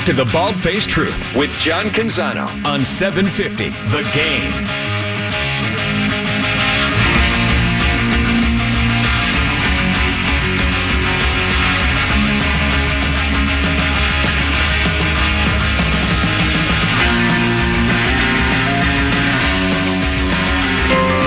back 0.00 0.06
to 0.06 0.12
the 0.12 0.30
Bald 0.32 0.58
Faced 0.58 0.88
Truth 0.88 1.22
with 1.34 1.50
John 1.58 1.86
Canzano 1.86 2.46
on 2.64 2.84
750 2.84 3.70
The 3.90 4.02
Game. 4.12 4.52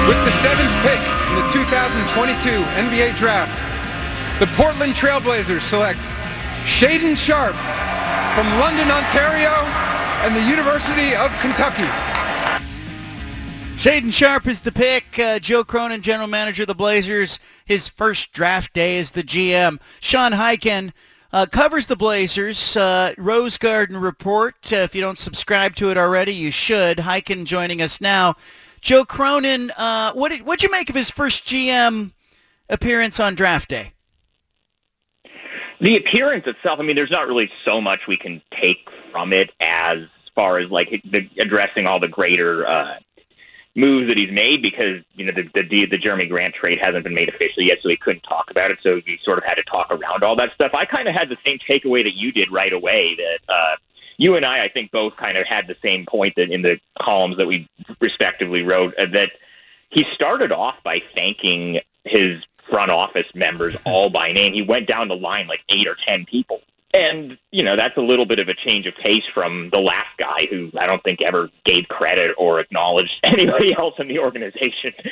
With 0.08 0.24
the 0.24 0.32
seventh 0.42 0.74
pick 0.82 1.00
in 1.30 1.36
the 1.36 1.50
2022 1.54 2.50
NBA 2.80 3.16
Draft, 3.18 3.60
the 4.40 4.48
Portland 4.56 4.94
Trailblazers 4.94 5.62
select 5.62 6.00
Shaedon 6.66 7.16
Sharpe 7.16 7.56
from 8.34 8.48
London, 8.58 8.90
Ontario, 8.90 9.52
and 10.26 10.36
the 10.36 10.42
University 10.50 11.14
of 11.16 11.30
Kentucky. 11.40 11.84
Shaedon 13.76 14.12
Sharpe 14.12 14.48
is 14.48 14.62
the 14.62 14.72
pick. 14.72 15.20
Uh, 15.20 15.38
Joe 15.38 15.64
Cronin, 15.64 16.02
general 16.02 16.28
manager 16.28 16.64
of 16.64 16.68
the 16.68 16.74
Blazers, 16.74 17.38
his 17.66 17.88
first 17.88 18.34
draft 18.34 18.74
day 18.74 18.98
as 18.98 19.12
the 19.12 19.22
GM. 19.22 19.80
Sean 20.00 20.32
Highkin 20.32 20.94
uh, 21.32 21.46
covers 21.46 21.86
the 21.86 21.96
Blazers. 21.96 22.76
Uh, 22.76 23.14
Rose 23.20 23.60
Garden 23.60 23.98
Report. 23.98 24.56
Uh, 24.74 24.78
if 24.78 24.96
you 24.96 25.02
don't 25.02 25.20
subscribe 25.20 25.76
to 25.76 25.92
it 25.92 25.98
already, 25.98 26.34
you 26.34 26.50
should. 26.50 27.00
Highkin 27.00 27.46
joining 27.46 27.84
us 27.84 28.02
now. 28.02 28.36
Joe 28.82 29.06
Cronin, 29.06 29.70
uh, 29.72 30.12
what 30.14 30.30
did 30.30 30.42
what'd 30.42 30.64
you 30.64 30.72
make 30.72 30.90
of 30.90 30.96
his 30.96 31.12
first 31.12 31.46
GM 31.46 32.14
appearance 32.68 33.20
on 33.20 33.36
draft 33.36 33.70
day? 33.70 33.93
The 35.84 35.98
appearance 35.98 36.48
itself, 36.48 36.80
I 36.80 36.84
mean, 36.84 36.96
there's 36.96 37.12
not 37.12 37.28
really 37.28 37.52
so 37.66 37.82
much 37.82 38.08
we 38.08 38.16
can 38.16 38.42
take 38.52 38.90
from 39.12 39.34
it 39.34 39.52
as 39.60 40.08
far 40.34 40.58
as 40.58 40.72
like 40.72 41.02
the, 41.04 41.30
addressing 41.38 41.88
all 41.88 42.00
the 42.00 42.08
greater 42.08 42.66
uh, 42.66 42.96
moves 43.76 44.08
that 44.08 44.16
he's 44.16 44.32
made 44.32 44.62
because 44.62 45.02
you 45.16 45.26
know 45.26 45.34
the, 45.34 45.42
the 45.54 45.86
the 45.86 45.98
Jerami 45.98 46.30
Grant 46.30 46.56
trade 46.56 46.80
hasn't 46.80 47.04
been 47.04 47.14
made 47.14 47.28
officially 47.28 47.66
yet, 47.66 47.82
so 47.82 47.90
he 47.90 47.98
couldn't 47.98 48.24
talk 48.24 48.50
about 48.50 48.72
it. 48.72 48.80
So 48.82 49.02
he 49.02 49.20
sort 49.22 49.40
of 49.40 49.44
had 49.44 49.56
to 49.56 49.64
talk 49.64 49.92
around 49.92 50.24
all 50.24 50.38
that 50.38 50.54
stuff. 50.54 50.74
I 50.74 50.86
kind 50.86 51.10
of 51.10 51.16
had 51.16 51.28
the 51.28 51.38
same 51.46 51.60
takeaway 51.60 52.02
that 52.06 52.16
you 52.16 52.32
did 52.32 52.50
right 52.50 52.72
away. 52.72 53.16
That 53.16 53.40
uh, 53.50 53.76
you 54.16 54.38
and 54.38 54.46
I, 54.46 54.64
I 54.64 54.68
think, 54.70 54.90
both 54.90 55.18
kind 55.18 55.38
of 55.38 55.46
had 55.46 55.68
the 55.68 55.76
same 55.84 56.06
point 56.06 56.36
that 56.38 56.50
in 56.50 56.62
the 56.62 56.80
columns 56.98 57.36
that 57.36 57.48
we 57.48 57.68
respectively 58.00 58.64
wrote 58.64 58.96
uh, 58.96 59.08
that 59.08 59.32
he 59.90 60.06
started 60.06 60.54
off 60.54 60.82
by 60.82 61.02
thanking 61.14 61.82
his 62.06 62.42
front 62.70 62.92
office 62.92 63.34
members 63.36 63.76
all 63.86 64.10
by 64.10 64.32
name. 64.32 64.54
He 64.54 64.62
went 64.62 64.88
down 64.88 65.08
the 65.08 65.16
line 65.16 65.48
like 65.48 65.64
eight 65.70 65.88
or 65.88 65.96
ten 65.96 66.26
people. 66.26 66.62
And, 66.94 67.40
you 67.52 67.64
know, 67.64 67.76
that's 67.76 67.98
a 67.98 68.02
little 68.02 68.26
bit 68.26 68.38
of 68.38 68.50
a 68.50 68.54
change 68.54 68.86
of 68.86 68.96
pace 68.96 69.26
from 69.26 69.72
the 69.72 69.80
last 69.80 70.16
guy 70.18 70.46
who 70.46 70.72
I 70.78 70.86
don't 70.86 71.04
think 71.04 71.24
ever 71.24 71.50
gave 71.64 71.88
credit 71.88 72.36
or 72.38 72.60
acknowledged 72.60 73.20
anybody 73.24 73.74
else 73.74 73.96
in 74.00 74.08
the 74.08 74.20
organization. 74.20 74.94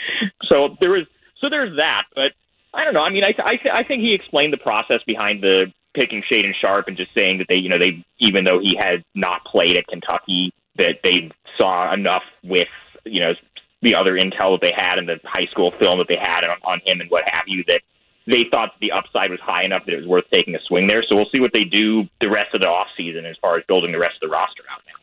So 0.43 0.77
there 0.79 0.91
was, 0.91 1.05
so 1.35 1.49
there's 1.49 1.75
that. 1.77 2.05
But 2.15 2.33
I 2.73 2.83
don't 2.83 2.93
know. 2.93 3.03
I 3.03 3.09
mean, 3.09 3.23
I, 3.23 3.33
I, 3.39 3.59
I 3.71 3.83
think 3.83 4.01
he 4.01 4.13
explained 4.13 4.53
the 4.53 4.57
process 4.57 5.03
behind 5.03 5.41
the 5.41 5.71
picking 5.93 6.21
Shaedon 6.21 6.53
Sharpe 6.53 6.87
and 6.87 6.97
just 6.97 7.13
saying 7.13 7.37
that 7.39 7.47
they, 7.47 7.55
you 7.55 7.69
know, 7.69 7.77
they 7.77 8.03
even 8.19 8.43
though 8.43 8.59
he 8.59 8.75
had 8.75 9.03
not 9.15 9.45
played 9.45 9.77
at 9.77 9.87
Kentucky, 9.87 10.53
that 10.75 11.03
they 11.03 11.31
saw 11.55 11.91
enough 11.93 12.23
with, 12.43 12.69
you 13.05 13.19
know, 13.19 13.33
the 13.81 13.95
other 13.95 14.13
intel 14.13 14.53
that 14.53 14.61
they 14.61 14.71
had 14.71 14.99
and 14.99 15.09
the 15.09 15.19
high 15.23 15.45
school 15.45 15.71
film 15.71 15.97
that 15.97 16.07
they 16.07 16.15
had 16.15 16.43
on, 16.43 16.57
on 16.63 16.79
him 16.85 17.01
and 17.01 17.09
what 17.09 17.27
have 17.27 17.47
you 17.47 17.63
that 17.65 17.81
they 18.27 18.43
thought 18.43 18.75
the 18.79 18.91
upside 18.91 19.31
was 19.31 19.39
high 19.39 19.63
enough 19.63 19.85
that 19.85 19.93
it 19.93 19.97
was 19.97 20.07
worth 20.07 20.29
taking 20.29 20.55
a 20.55 20.61
swing 20.61 20.87
there. 20.87 21.01
So 21.01 21.15
we'll 21.15 21.25
see 21.25 21.39
what 21.39 21.53
they 21.53 21.65
do 21.65 22.07
the 22.19 22.29
rest 22.29 22.53
of 22.53 22.61
the 22.61 22.67
off 22.67 22.89
season 22.95 23.25
as 23.25 23.37
far 23.37 23.57
as 23.57 23.63
building 23.63 23.91
the 23.91 23.99
rest 23.99 24.15
of 24.15 24.29
the 24.29 24.35
roster 24.35 24.63
out 24.69 24.81
now. 24.87 24.93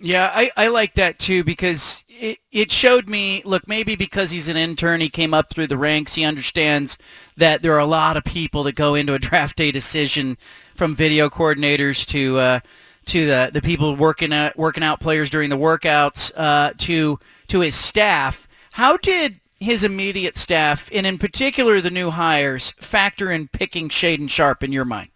Yeah, 0.00 0.30
I, 0.32 0.52
I 0.56 0.68
like 0.68 0.94
that 0.94 1.18
too 1.18 1.42
because 1.42 2.04
it, 2.08 2.38
it 2.52 2.70
showed 2.70 3.08
me, 3.08 3.42
look, 3.44 3.66
maybe 3.66 3.96
because 3.96 4.30
he's 4.30 4.48
an 4.48 4.56
intern, 4.56 5.00
he 5.00 5.08
came 5.08 5.34
up 5.34 5.50
through 5.50 5.66
the 5.66 5.76
ranks, 5.76 6.14
he 6.14 6.24
understands 6.24 6.96
that 7.36 7.62
there 7.62 7.72
are 7.72 7.80
a 7.80 7.86
lot 7.86 8.16
of 8.16 8.24
people 8.24 8.62
that 8.64 8.76
go 8.76 8.94
into 8.94 9.14
a 9.14 9.18
draft 9.18 9.56
day 9.56 9.72
decision 9.72 10.38
from 10.76 10.94
video 10.94 11.28
coordinators 11.28 12.06
to 12.06 12.38
uh, 12.38 12.60
to 13.06 13.26
the, 13.26 13.50
the 13.52 13.62
people 13.62 13.96
working 13.96 14.32
out, 14.32 14.56
working 14.56 14.82
out 14.82 15.00
players 15.00 15.30
during 15.30 15.48
the 15.50 15.56
workouts 15.56 16.30
uh, 16.36 16.72
to 16.76 17.18
to 17.48 17.60
his 17.60 17.74
staff. 17.74 18.48
How 18.72 18.96
did 18.96 19.40
his 19.60 19.82
immediate 19.82 20.36
staff, 20.36 20.88
and 20.92 21.06
in 21.06 21.18
particular 21.18 21.80
the 21.80 21.90
new 21.90 22.10
hires, 22.10 22.72
factor 22.72 23.30
in 23.30 23.48
picking 23.48 23.88
Shaedon 23.88 24.30
Sharpe 24.30 24.62
in 24.62 24.72
your 24.72 24.84
mind? 24.84 25.10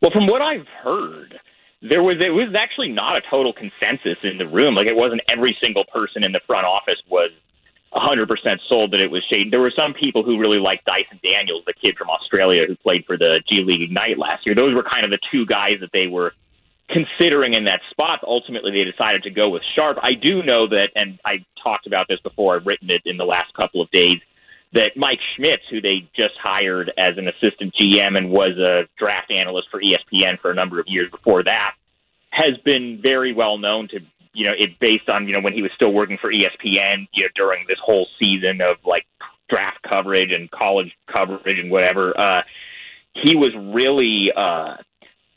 Well, 0.00 0.10
from 0.10 0.26
what 0.26 0.42
I've 0.42 0.68
heard, 0.68 1.40
there 1.82 2.02
was 2.02 2.18
it 2.18 2.32
was 2.32 2.54
actually 2.54 2.92
not 2.92 3.16
a 3.16 3.20
total 3.20 3.52
consensus 3.52 4.18
in 4.22 4.38
the 4.38 4.48
room. 4.48 4.74
Like 4.74 4.86
it 4.86 4.96
wasn't 4.96 5.22
every 5.28 5.52
single 5.54 5.84
person 5.84 6.22
in 6.22 6.32
the 6.32 6.40
front 6.40 6.66
office 6.66 7.02
was 7.08 7.30
100% 7.94 8.60
sold 8.60 8.90
that 8.90 9.00
it 9.00 9.10
was 9.10 9.24
Shaedon. 9.24 9.50
There 9.50 9.60
were 9.60 9.70
some 9.70 9.94
people 9.94 10.22
who 10.22 10.38
really 10.38 10.58
liked 10.58 10.84
Dyson 10.84 11.20
Daniels, 11.22 11.62
the 11.66 11.72
kid 11.72 11.96
from 11.96 12.10
Australia 12.10 12.66
who 12.66 12.74
played 12.76 13.04
for 13.06 13.16
the 13.16 13.42
G 13.46 13.64
League 13.64 13.82
Ignite 13.82 14.18
last 14.18 14.46
year. 14.46 14.54
Those 14.54 14.74
were 14.74 14.82
kind 14.82 15.04
of 15.04 15.10
the 15.10 15.18
two 15.18 15.46
guys 15.46 15.80
that 15.80 15.92
they 15.92 16.08
were 16.08 16.34
considering 16.88 17.54
in 17.54 17.64
that 17.64 17.82
spot. 17.90 18.20
Ultimately, 18.24 18.70
they 18.70 18.84
decided 18.84 19.22
to 19.24 19.30
go 19.30 19.48
with 19.48 19.62
Sharpe. 19.62 19.98
I 20.02 20.14
do 20.14 20.42
know 20.42 20.66
that, 20.66 20.90
and 20.94 21.18
I 21.24 21.44
talked 21.56 21.86
about 21.86 22.08
this 22.08 22.20
before. 22.20 22.56
I've 22.56 22.66
written 22.66 22.90
it 22.90 23.02
in 23.04 23.16
the 23.16 23.24
last 23.24 23.54
couple 23.54 23.80
of 23.80 23.90
days 23.90 24.20
that 24.72 24.96
Mike 24.96 25.20
Schmitz, 25.20 25.68
who 25.68 25.80
they 25.80 26.08
just 26.12 26.36
hired 26.36 26.92
as 26.98 27.16
an 27.16 27.28
assistant 27.28 27.72
GM 27.74 28.18
and 28.18 28.30
was 28.30 28.58
a 28.58 28.88
draft 28.96 29.30
analyst 29.30 29.70
for 29.70 29.80
ESPN 29.80 30.38
for 30.38 30.50
a 30.50 30.54
number 30.54 30.80
of 30.80 30.88
years 30.88 31.08
before 31.10 31.44
that, 31.44 31.76
has 32.30 32.58
been 32.58 33.00
very 33.00 33.32
well 33.32 33.56
known 33.56 33.86
to, 33.88 34.00
you 34.32 34.44
know, 34.44 34.52
it 34.58 34.78
based 34.80 35.08
on, 35.08 35.28
you 35.28 35.32
know, 35.32 35.40
when 35.40 35.52
he 35.52 35.62
was 35.62 35.70
still 35.72 35.92
working 35.92 36.18
for 36.18 36.30
ESPN, 36.30 37.06
you 37.12 37.22
know, 37.22 37.28
during 37.36 37.64
this 37.68 37.78
whole 37.78 38.08
season 38.18 38.60
of 38.60 38.76
like 38.84 39.06
draft 39.48 39.80
coverage 39.82 40.32
and 40.32 40.50
college 40.50 40.96
coverage 41.06 41.60
and 41.60 41.70
whatever, 41.70 42.12
uh, 42.18 42.42
he 43.12 43.36
was 43.36 43.54
really, 43.54 44.32
uh, 44.32 44.76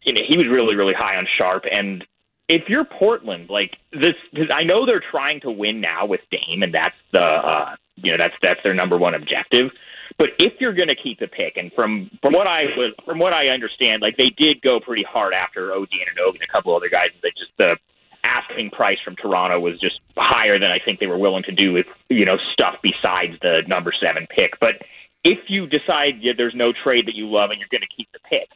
you 0.07 0.13
know, 0.13 0.21
he 0.21 0.37
was 0.37 0.47
really, 0.47 0.75
really 0.75 0.93
high 0.93 1.17
on 1.17 1.25
Sharpe. 1.25 1.65
And 1.71 2.07
if 2.47 2.69
you're 2.69 2.85
Portland, 2.85 3.49
like 3.49 3.77
this, 3.91 4.15
because 4.31 4.49
I 4.49 4.63
know 4.63 4.85
they're 4.85 5.01
trying 5.01 5.41
to 5.41 5.51
win 5.51 5.81
now 5.81 6.05
with 6.05 6.21
Dame, 6.29 6.63
and 6.63 6.73
that's 6.73 6.95
the, 7.11 7.21
uh, 7.21 7.75
you 7.97 8.11
know, 8.11 8.17
that's 8.17 8.37
that's 8.41 8.63
their 8.63 8.73
number 8.73 8.97
one 8.97 9.13
objective. 9.13 9.71
But 10.17 10.33
if 10.39 10.61
you're 10.61 10.73
going 10.73 10.87
to 10.87 10.95
keep 10.95 11.19
the 11.19 11.27
pick, 11.27 11.57
and 11.57 11.71
from 11.73 12.09
from 12.21 12.33
what 12.33 12.47
I 12.47 12.73
was 12.77 12.93
from 13.05 13.19
what 13.19 13.33
I 13.33 13.49
understand, 13.49 14.01
like 14.01 14.15
they 14.15 14.29
did 14.29 14.61
go 14.61 14.79
pretty 14.79 15.03
hard 15.03 15.33
after 15.33 15.73
OD 15.73 15.89
and 15.91 15.91
OG 15.91 16.15
Anunoby 16.15 16.35
and 16.35 16.43
a 16.43 16.47
couple 16.47 16.73
other 16.73 16.89
guys. 16.89 17.09
That 17.21 17.35
just 17.35 17.51
the 17.57 17.77
asking 18.23 18.71
price 18.71 18.99
from 18.99 19.15
Toronto 19.15 19.59
was 19.59 19.79
just 19.79 20.01
higher 20.17 20.57
than 20.57 20.71
I 20.71 20.79
think 20.79 20.99
they 20.99 21.07
were 21.07 21.17
willing 21.17 21.43
to 21.43 21.51
do 21.51 21.73
with 21.73 21.87
you 22.09 22.25
know 22.25 22.37
stuff 22.37 22.77
besides 22.81 23.37
the 23.41 23.63
number 23.67 23.91
seven 23.91 24.25
pick. 24.27 24.57
But 24.59 24.83
if 25.25 25.49
you 25.49 25.67
decide 25.67 26.19
yeah, 26.21 26.33
there's 26.33 26.55
no 26.55 26.71
trade 26.71 27.07
that 27.07 27.15
you 27.15 27.29
love 27.29 27.51
and 27.51 27.59
you're 27.59 27.69
going 27.69 27.81
to 27.81 27.87
keep 27.87 28.09
the 28.13 28.19
pick, 28.19 28.49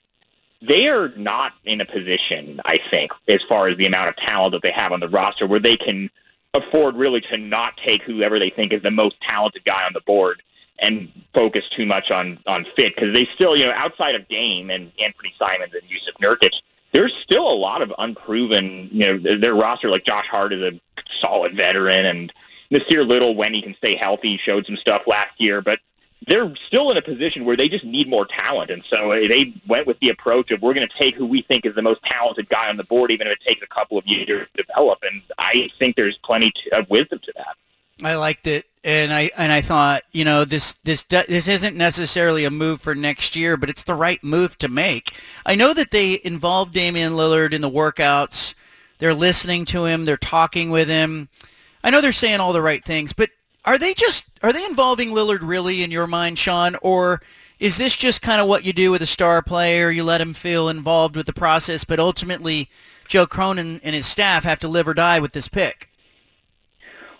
they 0.61 0.87
are 0.89 1.09
not 1.15 1.53
in 1.65 1.81
a 1.81 1.85
position, 1.85 2.61
I 2.65 2.77
think, 2.77 3.11
as 3.27 3.41
far 3.43 3.67
as 3.67 3.77
the 3.77 3.85
amount 3.85 4.09
of 4.09 4.15
talent 4.15 4.53
that 4.53 4.61
they 4.61 4.71
have 4.71 4.91
on 4.91 4.99
the 4.99 5.09
roster, 5.09 5.47
where 5.47 5.59
they 5.59 5.77
can 5.77 6.09
afford 6.53 6.95
really 6.95 7.21
to 7.21 7.37
not 7.37 7.77
take 7.77 8.03
whoever 8.03 8.37
they 8.37 8.49
think 8.49 8.73
is 8.73 8.81
the 8.81 8.91
most 8.91 9.19
talented 9.21 9.63
guy 9.65 9.85
on 9.85 9.93
the 9.93 10.01
board 10.01 10.43
and 10.79 11.11
focus 11.33 11.69
too 11.69 11.85
much 11.85 12.11
on 12.11 12.39
on 12.47 12.65
fit. 12.75 12.95
Because 12.95 13.13
they 13.13 13.25
still, 13.25 13.55
you 13.55 13.65
know, 13.65 13.73
outside 13.73 14.15
of 14.15 14.27
Dame 14.27 14.69
and 14.69 14.91
Anthony 14.99 15.33
Simons 15.39 15.73
and 15.73 15.83
Jusuf 15.89 16.13
Nurkic, 16.21 16.61
there's 16.91 17.15
still 17.15 17.49
a 17.49 17.55
lot 17.55 17.81
of 17.81 17.93
unproven, 17.99 18.89
you 18.91 19.17
know, 19.17 19.37
their 19.37 19.55
roster 19.55 19.89
like 19.89 20.03
Josh 20.03 20.27
Hart 20.27 20.53
is 20.53 20.61
a 20.61 20.79
solid 21.09 21.55
veteran 21.55 22.05
and 22.05 22.33
Nassir 22.71 23.05
Little, 23.05 23.35
when 23.35 23.53
he 23.53 23.61
can 23.61 23.75
stay 23.75 23.95
healthy, 23.95 24.37
showed 24.37 24.65
some 24.65 24.77
stuff 24.77 25.05
last 25.05 25.39
year, 25.39 25.61
but 25.61 25.79
they're 26.27 26.55
still 26.55 26.91
in 26.91 26.97
a 26.97 27.01
position 27.01 27.45
where 27.45 27.57
they 27.57 27.67
just 27.67 27.83
need 27.83 28.07
more 28.07 28.25
talent. 28.25 28.69
And 28.69 28.83
so 28.85 29.11
uh, 29.11 29.15
they 29.27 29.53
went 29.67 29.87
with 29.87 29.99
the 29.99 30.09
approach 30.09 30.51
of 30.51 30.61
we're 30.61 30.73
going 30.73 30.87
to 30.87 30.97
take 30.97 31.15
who 31.15 31.25
we 31.25 31.41
think 31.41 31.65
is 31.65 31.73
the 31.73 31.81
most 31.81 32.03
talented 32.03 32.47
guy 32.49 32.69
on 32.69 32.77
the 32.77 32.83
board, 32.83 33.11
even 33.11 33.27
if 33.27 33.33
it 33.33 33.41
takes 33.41 33.63
a 33.63 33.67
couple 33.67 33.97
of 33.97 34.05
years 34.05 34.47
to 34.55 34.63
develop. 34.63 34.99
And 35.03 35.21
I 35.37 35.69
think 35.79 35.95
there's 35.95 36.17
plenty 36.17 36.53
of 36.71 36.89
wisdom 36.89 37.19
to 37.19 37.33
that. 37.37 37.55
I 38.03 38.15
liked 38.15 38.47
it, 38.47 38.65
and 38.83 39.13
I 39.13 39.29
and 39.37 39.51
I 39.51 39.61
thought, 39.61 40.03
you 40.11 40.25
know, 40.25 40.43
this 40.43 40.73
this 40.83 41.03
this 41.03 41.47
isn't 41.47 41.77
necessarily 41.77 42.45
a 42.45 42.51
move 42.51 42.81
for 42.81 42.95
next 42.95 43.35
year, 43.35 43.57
but 43.57 43.69
it's 43.69 43.83
the 43.83 43.93
right 43.93 44.23
move 44.23 44.57
to 44.59 44.67
make. 44.67 45.13
I 45.45 45.53
know 45.53 45.73
that 45.73 45.91
they 45.91 46.19
involved 46.23 46.73
Damian 46.73 47.13
Lillard 47.13 47.53
in 47.53 47.61
the 47.61 47.69
workouts. 47.69 48.55
They're 48.97 49.13
listening 49.13 49.65
to 49.65 49.85
him. 49.85 50.05
They're 50.05 50.17
talking 50.17 50.71
with 50.71 50.87
him. 50.87 51.29
I 51.83 51.89
know 51.89 52.01
they're 52.01 52.11
saying 52.11 52.39
all 52.39 52.53
the 52.53 52.61
right 52.61 52.83
things, 52.83 53.13
but 53.13 53.29
are 53.65 53.77
they 53.77 53.93
just 53.93 54.25
are 54.41 54.53
they 54.53 54.65
involving 54.65 55.09
Lillard 55.09 55.41
really 55.41 55.83
in 55.83 55.91
your 55.91 56.07
mind, 56.07 56.37
Sean, 56.37 56.75
or 56.81 57.21
is 57.59 57.77
this 57.77 57.95
just 57.95 58.21
kind 58.21 58.41
of 58.41 58.47
what 58.47 58.65
you 58.65 58.73
do 58.73 58.91
with 58.91 59.01
a 59.01 59.07
star 59.07 59.41
player? 59.41 59.91
You 59.91 60.03
let 60.03 60.21
him 60.21 60.33
feel 60.33 60.67
involved 60.67 61.15
with 61.15 61.27
the 61.27 61.33
process, 61.33 61.83
but 61.83 61.99
ultimately, 61.99 62.69
Joe 63.07 63.27
Cronin 63.27 63.79
and 63.83 63.93
his 63.93 64.07
staff 64.07 64.43
have 64.43 64.59
to 64.61 64.67
live 64.67 64.87
or 64.87 64.93
die 64.93 65.19
with 65.19 65.33
this 65.33 65.47
pick. 65.47 65.89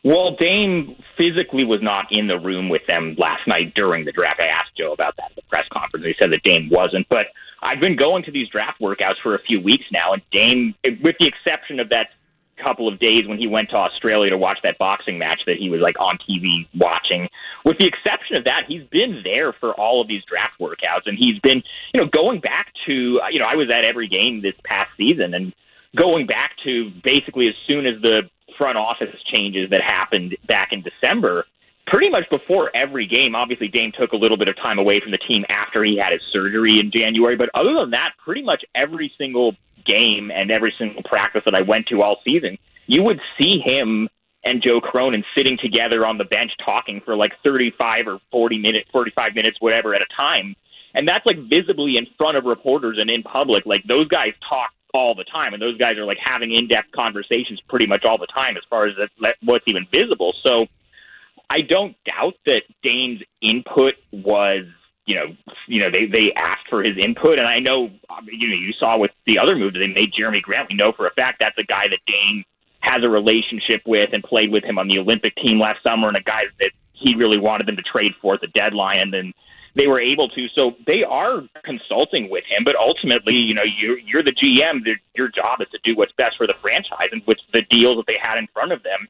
Well, 0.04 0.32
Dame 0.32 0.96
physically 1.16 1.64
was 1.64 1.84
not 1.84 2.12
in 2.12 2.26
the 2.26 2.40
room 2.40 2.70
with 2.70 2.84
them 2.88 3.14
last 3.20 3.46
night 3.46 3.76
during 3.76 4.04
the 4.04 4.12
draft. 4.12 4.40
I 4.40 4.48
asked 4.48 4.74
Joe 4.74 4.94
about 4.94 5.16
that 5.18 5.30
at 5.30 5.36
the 5.36 5.44
press 5.44 5.70
conference. 5.70 6.08
He 6.08 6.14
said 6.14 6.32
that 6.32 6.42
Dame 6.42 6.70
wasn't, 6.70 7.08
but 7.08 7.28
I've 7.62 7.80
been 7.80 7.96
going 7.96 8.24
to 8.24 8.32
these 8.32 8.50
draft 8.50 8.82
workouts 8.82 9.18
for 9.18 9.36
a 9.36 9.40
few 9.40 9.62
weeks 9.62 9.92
now, 9.92 10.14
and 10.14 10.24
Dame, 10.32 10.74
with 11.04 11.20
the 11.20 11.28
exception 11.28 11.80
of 11.80 11.90
that 11.90 12.14
couple 12.62 12.88
of 12.88 13.00
days 13.00 13.28
when 13.28 13.38
he 13.38 13.48
went 13.48 13.70
to 13.70 13.76
Australia 13.76 14.30
to 14.30 14.38
watch 14.38 14.62
that 14.62 14.78
boxing 14.78 15.18
match 15.18 15.46
that 15.46 15.58
he 15.58 15.70
was 15.70 15.82
like 15.82 16.00
on 16.00 16.18
TV 16.18 16.68
watching. 16.78 17.28
With 17.66 17.78
the 17.78 17.86
exception 17.86 18.36
of 18.36 18.44
that, 18.46 18.66
he's 18.68 18.84
been 18.84 19.22
there 19.24 19.52
for 19.52 19.74
all 19.74 20.02
of 20.02 20.08
these 20.08 20.24
draft 20.26 20.60
workouts, 20.60 21.08
and 21.08 21.18
he's 21.18 21.40
been, 21.40 21.64
you 21.94 22.00
know, 22.00 22.08
going 22.08 22.40
back 22.40 22.74
to, 22.86 23.22
you 23.32 23.40
know, 23.40 23.48
I 23.48 23.56
was 23.56 23.70
at 23.70 23.84
every 23.84 24.08
game 24.08 24.42
this 24.42 24.56
past 24.64 24.92
season, 24.98 25.34
and 25.34 25.54
going 25.96 26.26
back 26.26 26.56
to 26.58 26.90
basically 26.90 27.48
as 27.48 27.56
soon 27.56 27.86
as 27.86 28.02
the 28.02 28.30
front 28.58 28.78
office 28.78 29.24
changes 29.24 29.70
that 29.70 29.82
happened 29.82 30.36
back 30.46 30.72
in 30.72 30.82
December, 30.82 31.46
pretty 31.86 32.10
much 32.10 32.30
before 32.30 32.70
every 32.74 33.06
game. 33.06 33.36
Obviously, 33.36 33.68
Dame 33.68 33.92
took 33.92 34.14
a 34.14 34.18
little 34.18 34.38
bit 34.38 34.48
of 34.48 34.56
time 34.56 34.80
away 34.80 35.00
from 35.00 35.12
the 35.12 35.18
team 35.18 35.46
after 35.50 35.84
he 35.84 35.98
had 35.98 36.14
his 36.14 36.22
surgery 36.22 36.80
in 36.80 36.92
January, 36.92 37.36
but 37.36 37.50
other 37.54 37.74
than 37.74 37.92
that, 37.92 38.14
pretty 38.18 38.42
much 38.42 38.64
every 38.76 39.10
single 39.18 39.56
game 39.84 40.32
and 40.32 40.52
every 40.52 40.72
single 40.72 41.04
practice 41.04 41.44
that 41.46 41.56
I 41.56 41.62
went 41.62 41.88
to 41.88 42.02
all 42.02 42.22
season, 42.24 42.58
you 42.88 43.04
would 43.04 43.22
see 43.38 43.60
him 43.60 44.10
and 44.44 44.62
Joe 44.62 44.82
Cronin 44.82 45.24
sitting 45.36 45.58
together 45.58 46.06
on 46.06 46.18
the 46.18 46.26
bench 46.26 46.58
talking 46.58 47.00
for 47.00 47.16
like 47.16 47.38
35 47.44 48.08
or 48.08 48.20
40 48.32 48.58
minutes, 48.58 48.90
45 48.92 49.36
minutes, 49.36 49.62
whatever 49.62 49.94
at 49.94 50.02
a 50.02 50.06
time. 50.06 50.56
And 50.94 51.08
that's 51.08 51.26
like 51.26 51.38
visibly 51.38 51.98
in 51.98 52.08
front 52.18 52.38
of 52.38 52.46
reporters 52.46 52.98
and 52.98 53.10
in 53.10 53.24
public. 53.24 53.66
Like 53.66 53.84
those 53.84 54.08
guys 54.08 54.34
talk 54.42 54.74
all 54.94 55.16
the 55.16 55.24
time, 55.24 55.54
and 55.54 55.62
those 55.62 55.78
guys 55.78 55.98
are 55.98 56.06
like 56.06 56.18
having 56.18 56.52
in-depth 56.52 56.92
conversations 56.92 57.62
pretty 57.62 57.88
much 57.88 58.04
all 58.04 58.18
the 58.18 58.28
time 58.28 58.58
as 58.58 58.64
far 58.66 58.88
as 58.88 58.96
what's 59.42 59.68
even 59.68 59.86
visible. 59.92 60.34
So 60.34 60.68
I 61.50 61.62
don't 61.62 61.96
doubt 62.04 62.36
that 62.46 62.64
Dame's 62.82 63.22
input 63.42 63.96
was 64.12 64.66
you 65.12 65.18
know, 65.18 65.36
you 65.68 65.82
know, 65.82 65.90
they 65.90 66.06
they 66.06 66.34
asked 66.36 66.70
for 66.70 66.82
his 66.82 66.96
input, 66.96 67.38
and 67.38 67.46
I 67.46 67.60
know, 67.60 67.92
you 68.28 68.48
know, 68.48 68.56
you 68.56 68.72
saw 68.72 68.98
with 68.98 69.12
the 69.26 69.38
other 69.38 69.58
move 69.58 69.74
that 69.74 69.80
they 69.80 69.94
made, 69.94 70.14
Jerami 70.14 70.42
Grant. 70.42 70.70
We 70.70 70.78
know 70.78 70.94
for 70.94 71.06
a 71.06 71.12
fact 71.12 71.40
that's 71.42 71.58
a 71.58 71.66
guy 71.66 71.90
that 71.90 72.00
Dame 72.06 72.46
has 72.80 73.04
a 73.04 73.10
relationship 73.10 73.82
with 73.86 74.14
and 74.14 74.24
played 74.24 74.54
with 74.54 74.64
him 74.64 74.80
on 74.80 74.88
the 74.88 75.00
Olympic 75.00 75.36
team 75.36 75.60
last 75.60 75.84
summer, 75.84 76.08
and 76.08 76.16
a 76.16 76.24
guy 76.24 76.46
that 76.62 76.72
he 76.94 77.14
really 77.16 77.38
wanted 77.38 77.68
them 77.68 77.76
to 77.76 77.82
trade 77.82 78.16
for 78.22 78.36
at 78.36 78.42
the 78.42 78.48
deadline, 78.48 79.00
and 79.00 79.14
then 79.14 79.34
they 79.76 79.88
were 79.88 80.00
able 80.00 80.30
to. 80.30 80.48
So 80.48 80.78
they 80.88 81.04
are 81.04 81.44
consulting 81.64 82.30
with 82.30 82.46
him, 82.46 82.64
but 82.64 82.78
ultimately, 82.78 83.36
you 83.36 83.54
know, 83.54 83.64
you're 83.64 84.00
you're 84.00 84.24
the 84.24 84.32
GM. 84.32 84.88
Your 85.16 85.28
job 85.28 85.60
is 85.60 85.68
to 85.74 85.80
do 85.84 85.94
what's 85.94 86.14
best 86.14 86.38
for 86.38 86.48
the 86.48 86.56
franchise, 86.62 87.10
and 87.12 87.22
which 87.24 87.46
the 87.52 87.64
deals 87.64 87.98
that 87.98 88.08
they 88.08 88.18
had 88.18 88.38
in 88.38 88.48
front 88.48 88.72
of 88.72 88.82
them 88.84 89.10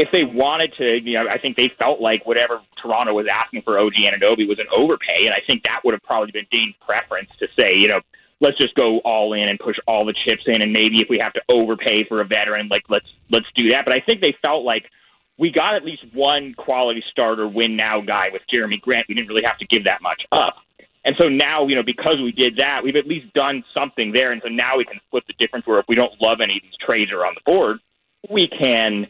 if 0.00 0.10
they 0.10 0.24
wanted 0.24 0.72
to, 0.72 1.02
you 1.02 1.12
know, 1.12 1.28
I 1.28 1.36
think 1.36 1.58
they 1.58 1.68
felt 1.68 2.00
like 2.00 2.24
whatever 2.24 2.62
Toronto 2.76 3.12
was 3.12 3.28
asking 3.28 3.60
for 3.62 3.78
OG 3.78 3.92
Anunoby 3.94 4.48
was 4.48 4.58
an 4.58 4.66
overpay, 4.74 5.26
and 5.26 5.34
I 5.34 5.40
think 5.40 5.62
that 5.64 5.82
would 5.84 5.92
have 5.92 6.02
probably 6.02 6.32
been 6.32 6.46
Dame's 6.50 6.74
preference 6.80 7.28
to 7.38 7.48
say, 7.54 7.78
you 7.78 7.86
know, 7.86 8.00
let's 8.40 8.56
just 8.56 8.74
go 8.74 9.00
all 9.00 9.34
in 9.34 9.50
and 9.50 9.60
push 9.60 9.78
all 9.86 10.06
the 10.06 10.14
chips 10.14 10.48
in, 10.48 10.62
and 10.62 10.72
maybe 10.72 11.02
if 11.02 11.10
we 11.10 11.18
have 11.18 11.34
to 11.34 11.42
overpay 11.50 12.04
for 12.04 12.22
a 12.22 12.24
veteran, 12.24 12.68
like 12.68 12.84
let's 12.88 13.12
let's 13.28 13.52
do 13.52 13.68
that. 13.68 13.84
But 13.84 13.92
I 13.92 14.00
think 14.00 14.22
they 14.22 14.32
felt 14.32 14.64
like 14.64 14.90
we 15.36 15.50
got 15.50 15.74
at 15.74 15.84
least 15.84 16.06
one 16.14 16.54
quality 16.54 17.02
starter 17.02 17.46
win 17.46 17.76
now 17.76 18.00
guy 18.00 18.30
with 18.30 18.46
Jerami 18.46 18.80
Grant. 18.80 19.06
We 19.06 19.14
didn't 19.14 19.28
really 19.28 19.44
have 19.44 19.58
to 19.58 19.66
give 19.66 19.84
that 19.84 20.00
much 20.00 20.26
up. 20.32 20.56
And 21.04 21.14
so 21.16 21.28
now, 21.28 21.66
you 21.66 21.74
know, 21.74 21.82
because 21.82 22.20
we 22.20 22.32
did 22.32 22.56
that, 22.56 22.82
we've 22.82 22.96
at 22.96 23.06
least 23.06 23.32
done 23.34 23.64
something 23.72 24.12
there. 24.12 24.32
And 24.32 24.42
so 24.42 24.48
now 24.48 24.76
we 24.76 24.84
can 24.84 25.00
split 25.06 25.26
the 25.26 25.32
difference 25.34 25.66
where 25.66 25.78
if 25.78 25.88
we 25.88 25.94
don't 25.94 26.18
love 26.20 26.40
any 26.40 26.56
of 26.56 26.62
these 26.62 26.76
trades 26.76 27.10
are 27.12 27.24
on 27.24 27.34
the 27.34 27.40
board, 27.46 27.80
we 28.28 28.46
can 28.46 29.06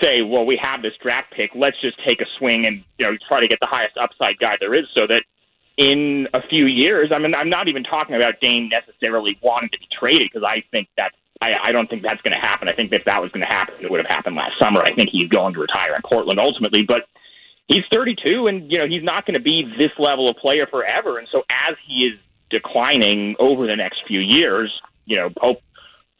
say, 0.00 0.22
well, 0.22 0.46
we 0.46 0.56
have 0.56 0.82
this 0.82 0.96
draft 0.96 1.30
pick. 1.30 1.54
Let's 1.54 1.80
just 1.80 1.98
take 1.98 2.20
a 2.20 2.26
swing 2.26 2.66
and 2.66 2.84
you 2.98 3.06
know 3.06 3.16
try 3.16 3.40
to 3.40 3.48
get 3.48 3.60
the 3.60 3.66
highest 3.66 3.96
upside 3.98 4.38
guy 4.38 4.56
there 4.60 4.74
is, 4.74 4.88
so 4.90 5.06
that 5.06 5.24
in 5.76 6.28
a 6.34 6.42
few 6.42 6.66
years, 6.66 7.12
I 7.12 7.18
mean, 7.18 7.34
I'm 7.34 7.48
not 7.48 7.68
even 7.68 7.84
talking 7.84 8.16
about 8.16 8.40
Dame 8.40 8.68
necessarily 8.68 9.38
wanting 9.40 9.70
to 9.70 9.78
be 9.78 9.86
traded 9.86 10.30
because 10.32 10.42
I 10.42 10.60
think 10.72 10.88
that's 10.96 11.16
I, 11.40 11.58
I 11.62 11.72
don't 11.72 11.88
think 11.88 12.02
that's 12.02 12.20
going 12.22 12.34
to 12.34 12.40
happen. 12.40 12.68
I 12.68 12.72
think 12.72 12.92
if 12.92 13.04
that 13.04 13.22
was 13.22 13.30
going 13.30 13.46
to 13.46 13.52
happen, 13.52 13.76
it 13.80 13.90
would 13.90 14.00
have 14.00 14.08
happened 14.08 14.36
last 14.36 14.58
summer. 14.58 14.80
I 14.80 14.92
think 14.92 15.10
he's 15.10 15.28
going 15.28 15.54
to 15.54 15.60
retire 15.60 15.94
in 15.94 16.02
Portland 16.02 16.40
ultimately, 16.40 16.84
but 16.84 17.06
he's 17.68 17.86
32, 17.86 18.48
and 18.48 18.70
you 18.70 18.78
know 18.78 18.86
he's 18.86 19.02
not 19.02 19.24
going 19.24 19.34
to 19.34 19.40
be 19.40 19.62
this 19.62 19.96
level 19.98 20.28
of 20.28 20.36
player 20.36 20.66
forever. 20.66 21.18
And 21.18 21.28
so 21.28 21.44
as 21.48 21.76
he 21.84 22.06
is 22.06 22.18
declining 22.48 23.36
over 23.38 23.66
the 23.66 23.76
next 23.76 24.06
few 24.06 24.20
years, 24.20 24.82
you 25.06 25.16
know, 25.16 25.30
hope 25.40 25.62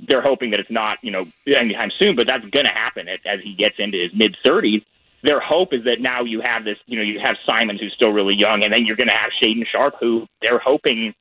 they're 0.01 0.23
hoping 0.23 0.51
that 0.51 0.61
it's 0.61 0.71
not, 0.71 0.99
you 1.03 1.11
know, 1.11 1.27
anytime 1.47 1.91
soon, 1.91 2.17
but 2.17 2.27
that's 2.27 2.45
going 2.47 2.67
to 2.67 2.73
happen 2.73 3.09
as, 3.09 3.19
as 3.25 3.41
he 3.41 3.55
gets 3.55 3.79
into 3.79 3.99
his 3.99 4.15
mid 4.15 4.37
30s. 4.45 4.85
Their 5.23 5.41
hope 5.41 5.73
is 5.73 5.83
that 5.85 6.01
now 6.01 6.21
you 6.21 6.41
have 6.41 6.65
this, 6.65 6.79
you 6.87 6.97
know, 6.97 7.03
you 7.03 7.19
have 7.19 7.39
Simons 7.45 7.81
who's 7.81 7.93
still 7.93 8.13
really 8.13 8.37
young, 8.37 8.63
and 8.63 8.73
then 8.73 8.87
you're 8.87 8.97
going 8.97 9.09
to 9.09 9.15
have 9.15 9.33
Shaedon 9.33 9.67
Sharpe, 9.67 9.97
who 9.99 10.29
they're 10.41 10.61
hoping 10.61 11.15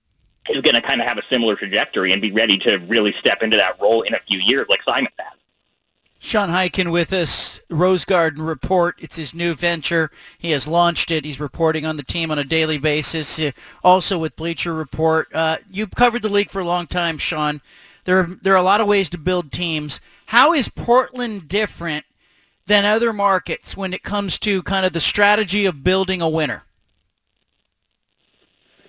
is 0.49 0.61
going 0.61 0.75
to 0.75 0.81
kind 0.81 1.01
of 1.01 1.07
have 1.07 1.17
a 1.17 1.23
similar 1.29 1.55
trajectory 1.55 2.11
and 2.13 2.21
be 2.21 2.31
ready 2.31 2.57
to 2.59 2.77
really 2.87 3.11
step 3.13 3.41
into 3.41 3.57
that 3.57 3.79
role 3.81 4.03
in 4.03 4.13
a 4.13 4.19
few 4.19 4.39
years 4.39 4.67
like 4.69 4.81
Simon 4.83 5.11
has. 5.19 5.33
Sean 6.19 6.49
Highkin 6.49 6.91
with 6.91 7.13
us, 7.13 7.61
Rose 7.69 8.03
Garden 8.03 8.41
Report. 8.41 8.95
It's 8.99 9.17
his 9.17 9.35
new 9.35 9.53
venture. 9.53 10.09
He 10.37 10.51
has 10.51 10.67
launched 10.67 11.11
it. 11.11 11.25
He's 11.25 11.39
reporting 11.39 11.85
on 11.85 11.97
the 11.97 12.03
team 12.03 12.31
on 12.31 12.39
a 12.39 12.43
daily 12.43 12.79
basis. 12.79 13.39
Uh, 13.39 13.51
also 13.83 14.17
with 14.17 14.35
Bleacher 14.35 14.73
Report. 14.73 15.27
Uh, 15.33 15.57
you've 15.69 15.91
covered 15.91 16.23
the 16.23 16.29
league 16.29 16.49
for 16.49 16.59
a 16.59 16.65
long 16.65 16.87
time, 16.87 17.19
Sean. 17.19 17.61
There 18.07 18.19
are, 18.19 18.23
there 18.41 18.53
are 18.53 18.57
a 18.57 18.63
lot 18.63 18.79
of 18.79 18.87
ways 18.87 19.09
to 19.09 19.17
build 19.17 19.51
teams. 19.51 19.99
How 20.27 20.53
is 20.53 20.69
Portland 20.69 21.49
different 21.49 22.05
than 22.65 22.85
other 22.85 23.11
markets 23.11 23.75
when 23.75 23.93
it 23.93 24.01
comes 24.01 24.37
to 24.39 24.63
kind 24.63 24.85
of 24.85 24.93
the 24.93 25.01
strategy 25.01 25.65
of 25.65 25.83
building 25.83 26.21
a 26.21 26.29
winner? 26.29 26.63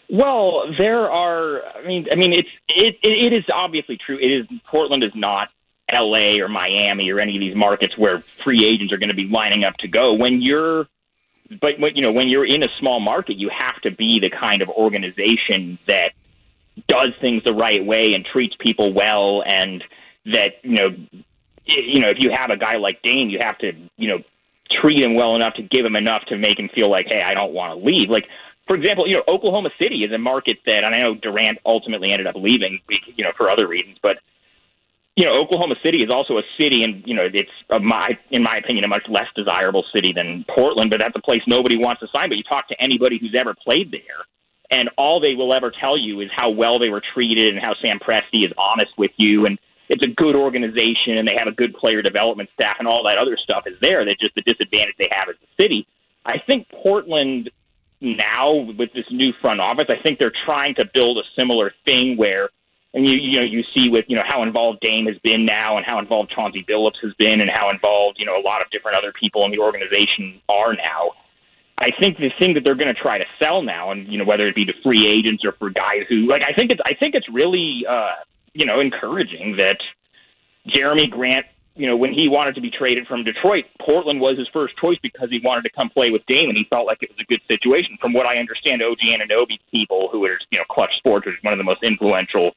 Well, 0.09 0.73
there 0.73 1.11
are. 1.11 1.65
I 1.76 1.82
mean, 1.85 2.06
I 2.12 2.15
mean, 2.15 2.32
it's 2.32 2.49
it, 2.69 2.97
it 3.03 3.32
is 3.32 3.44
obviously 3.53 3.97
true. 3.97 4.19
It 4.19 4.31
is 4.31 4.47
Portland 4.65 5.03
is 5.03 5.15
not 5.17 5.50
L.A. 5.88 6.41
or 6.41 6.49
Miami 6.49 7.11
or 7.11 7.19
any 7.19 7.35
of 7.35 7.41
these 7.41 7.56
markets 7.56 7.99
where 7.99 8.20
free 8.41 8.65
agents 8.65 8.93
are 8.93 8.99
going 8.99 9.11
to 9.11 9.17
be 9.17 9.26
lining 9.26 9.65
up 9.65 9.76
to 9.79 9.88
go. 9.88 10.15
When 10.15 10.41
you're, 10.41 10.87
but 11.61 11.76
when, 11.81 11.97
you 11.97 12.03
know, 12.03 12.12
when 12.12 12.29
you're 12.29 12.47
in 12.47 12.62
a 12.62 12.69
small 12.69 13.00
market, 13.00 13.37
you 13.37 13.49
have 13.49 13.81
to 13.81 13.91
be 13.91 14.20
the 14.20 14.31
kind 14.31 14.62
of 14.62 14.69
organization 14.69 15.76
that 15.87 16.12
does 16.87 17.15
things 17.17 17.43
the 17.45 17.55
right 17.55 17.85
way 17.85 18.15
and 18.15 18.25
treats 18.25 18.57
people 18.57 18.93
well 18.93 19.43
and 19.47 19.85
that, 20.27 20.65
you 20.65 20.77
know, 20.77 20.97
you 21.67 22.01
know, 22.01 22.09
if 22.09 22.21
you 22.21 22.31
have 22.31 22.51
a 22.51 22.57
guy 22.57 22.77
like 22.77 23.03
Dame, 23.03 23.29
you 23.29 23.39
have 23.41 23.59
to, 23.59 23.75
you 23.97 24.09
know, 24.09 24.23
treat 24.71 25.03
him 25.03 25.15
well 25.15 25.37
enough 25.37 25.55
to 25.55 25.63
give 25.63 25.85
him 25.85 25.97
enough 25.97 26.25
to 26.27 26.39
make 26.39 26.59
him 26.59 26.69
feel 26.69 26.89
like, 26.89 27.07
hey, 27.07 27.23
I 27.23 27.35
don't 27.35 27.53
want 27.53 27.73
to 27.73 27.85
leave. 27.85 28.11
Like, 28.11 28.29
for 28.67 28.77
example, 28.77 29.07
you 29.07 29.17
know, 29.17 29.25
Oklahoma 29.29 29.71
City 29.79 30.05
is 30.05 30.13
a 30.13 30.19
market 30.19 30.59
that, 30.67 30.85
and 30.85 30.95
I 30.95 31.01
know 31.01 31.15
Durant 31.15 31.59
ultimately 31.65 32.13
ended 32.13 32.27
up 32.27 32.37
leaving, 32.37 32.81
you 32.89 33.25
know, 33.25 33.33
for 33.33 33.49
other 33.49 33.67
reasons, 33.67 33.99
but 34.03 34.20
you 35.19 35.25
know, 35.25 35.41
Oklahoma 35.41 35.75
City 35.82 36.05
is 36.05 36.11
also 36.11 36.39
a 36.39 36.44
city, 36.56 36.85
and 36.85 37.03
you 37.05 37.13
know, 37.13 37.29
it's 37.35 37.51
a, 37.70 37.81
my, 37.81 38.17
in 38.31 38.41
my 38.41 38.56
opinion, 38.58 38.85
a 38.85 38.89
much 38.89 39.08
less 39.08 39.29
desirable 39.35 39.82
city 39.82 40.13
than 40.13 40.44
Portland. 40.44 40.91
But 40.91 41.01
that's 41.01 41.17
a 41.17 41.20
place 41.20 41.44
nobody 41.44 41.77
wants 41.77 41.99
to 42.03 42.06
sign. 42.06 42.29
But 42.29 42.39
you 42.39 42.44
talk 42.44 42.69
to 42.69 42.81
anybody 42.81 43.19
who's 43.19 43.35
ever 43.35 43.53
played 43.53 43.91
there, 43.91 44.03
and 44.70 44.91
all 44.96 45.20
they 45.20 45.34
will 45.34 45.53
ever 45.53 45.70
tell 45.70 45.96
you 45.96 46.20
is 46.20 46.31
how 46.31 46.51
well 46.51 46.79
they 46.79 46.91
were 46.91 47.01
treated 47.01 47.55
and 47.55 47.63
how 47.63 47.75
Sam 47.75 47.98
Presti 47.98 48.44
is 48.44 48.53
honest 48.58 48.96
with 48.98 49.13
you 49.17 49.46
and 49.46 49.58
it's 49.89 50.03
a 50.03 50.08
good 50.08 50.37
organization 50.37 51.17
and 51.17 51.27
they 51.27 51.37
have 51.37 51.48
a 51.48 51.53
good 51.53 51.75
player 51.75 52.03
development 52.03 52.51
staff 52.53 52.79
and 52.79 52.87
all 52.87 53.03
that 53.05 53.19
other 53.19 53.37
stuff 53.37 53.67
is 53.67 53.79
there. 53.81 54.05
That 54.05 54.19
just 54.19 54.34
the 54.34 54.43
disadvantage 54.43 54.96
they 54.98 55.08
have 55.10 55.29
as 55.29 55.37
a 55.37 55.63
city. 55.63 55.87
I 56.27 56.39
think 56.39 56.69
Portland 56.69 57.51
now 58.01 58.55
with 58.55 58.93
this 58.93 59.10
new 59.10 59.32
front 59.32 59.60
office, 59.60 59.87
I 59.89 59.96
think 59.96 60.19
they're 60.19 60.31
trying 60.31 60.75
to 60.75 60.84
build 60.84 61.19
a 61.19 61.25
similar 61.34 61.72
thing 61.84 62.17
where 62.17 62.51
and 62.94 63.05
you 63.05 63.13
you 63.13 63.39
know 63.39 63.44
you 63.44 63.63
see 63.63 63.89
with 63.89 64.06
you 64.08 64.17
know 64.17 64.22
how 64.22 64.43
involved 64.43 64.81
Dame 64.81 65.06
has 65.06 65.19
been 65.19 65.44
now 65.44 65.77
and 65.77 65.84
how 65.84 65.98
involved 65.98 66.31
Chauncey 66.31 66.63
Billups 66.65 66.98
has 67.01 67.15
been 67.15 67.41
and 67.41 67.51
how 67.51 67.70
involved 67.70 68.19
you 68.19 68.27
know 68.27 68.41
a 68.41 68.43
lot 68.43 68.63
of 68.63 68.70
different 68.70 68.96
other 68.96 69.13
people 69.13 69.44
in 69.44 69.51
the 69.51 69.58
organization 69.58 70.41
are 70.48 70.75
now. 70.75 71.13
I 71.81 71.91
think 71.91 72.19
the 72.19 72.29
thing 72.29 72.55
that 72.55 72.65
they're 72.65 72.75
going 72.75 72.93
to 72.93 73.01
try 73.01 73.19
to 73.19 73.27
sell 73.39 73.63
now, 73.63 73.91
and 73.91 74.06
you 74.08 74.19
know 74.19 74.25
whether 74.25 74.47
it 74.47 74.55
be 74.55 74.65
to 74.67 74.73
free 74.73 75.06
agents 75.06 75.44
or 75.44 75.53
for 75.53 75.70
guys 75.70 76.05
who 76.08 76.27
like, 76.27 76.43
I 76.43 76.53
think 76.53 76.70
it's 76.70 76.81
I 76.85 76.93
think 76.93 77.15
it's 77.15 77.29
really 77.29 77.87
uh, 77.87 78.15
you 78.55 78.67
know 78.67 78.81
encouraging 78.81 79.56
that 79.56 79.82
Jerami 80.67 81.11
Grant, 81.11 81.47
you 81.77 81.87
know, 81.87 81.97
when 81.97 82.13
he 82.13 82.29
wanted 82.29 82.56
to 82.56 82.61
be 82.61 82.70
traded 82.70 83.06
from 83.06 83.23
Detroit, 83.23 83.67
Portland 83.79 84.20
was 84.20 84.37
his 84.37 84.49
first 84.49 84.77
choice 84.77 84.99
because 84.99 85.31
he 85.31 85.39
wanted 85.39 85.65
to 85.65 85.70
come 85.70 85.89
play 85.89 86.11
with 86.11 86.27
Dame, 86.27 86.49
and 86.49 86.58
he 86.58 86.65
felt 86.65 86.87
like 86.87 87.03
it 87.03 87.11
was 87.11 87.20
a 87.20 87.27
good 87.27 87.41
situation. 87.49 87.97
From 87.99 88.13
what 88.13 88.27
I 88.27 88.39
understand, 88.39 88.82
OG 88.82 88.99
Anunoby's 88.99 89.58
people, 89.70 90.08
who 90.08 90.25
are 90.27 90.39
you 90.51 90.58
know 90.58 90.65
Clutch 90.65 90.97
Sports, 90.97 91.27
which 91.27 91.37
is 91.37 91.44
one 91.44 91.53
of 91.53 91.58
the 91.58 91.65
most 91.65 91.82
influential 91.85 92.55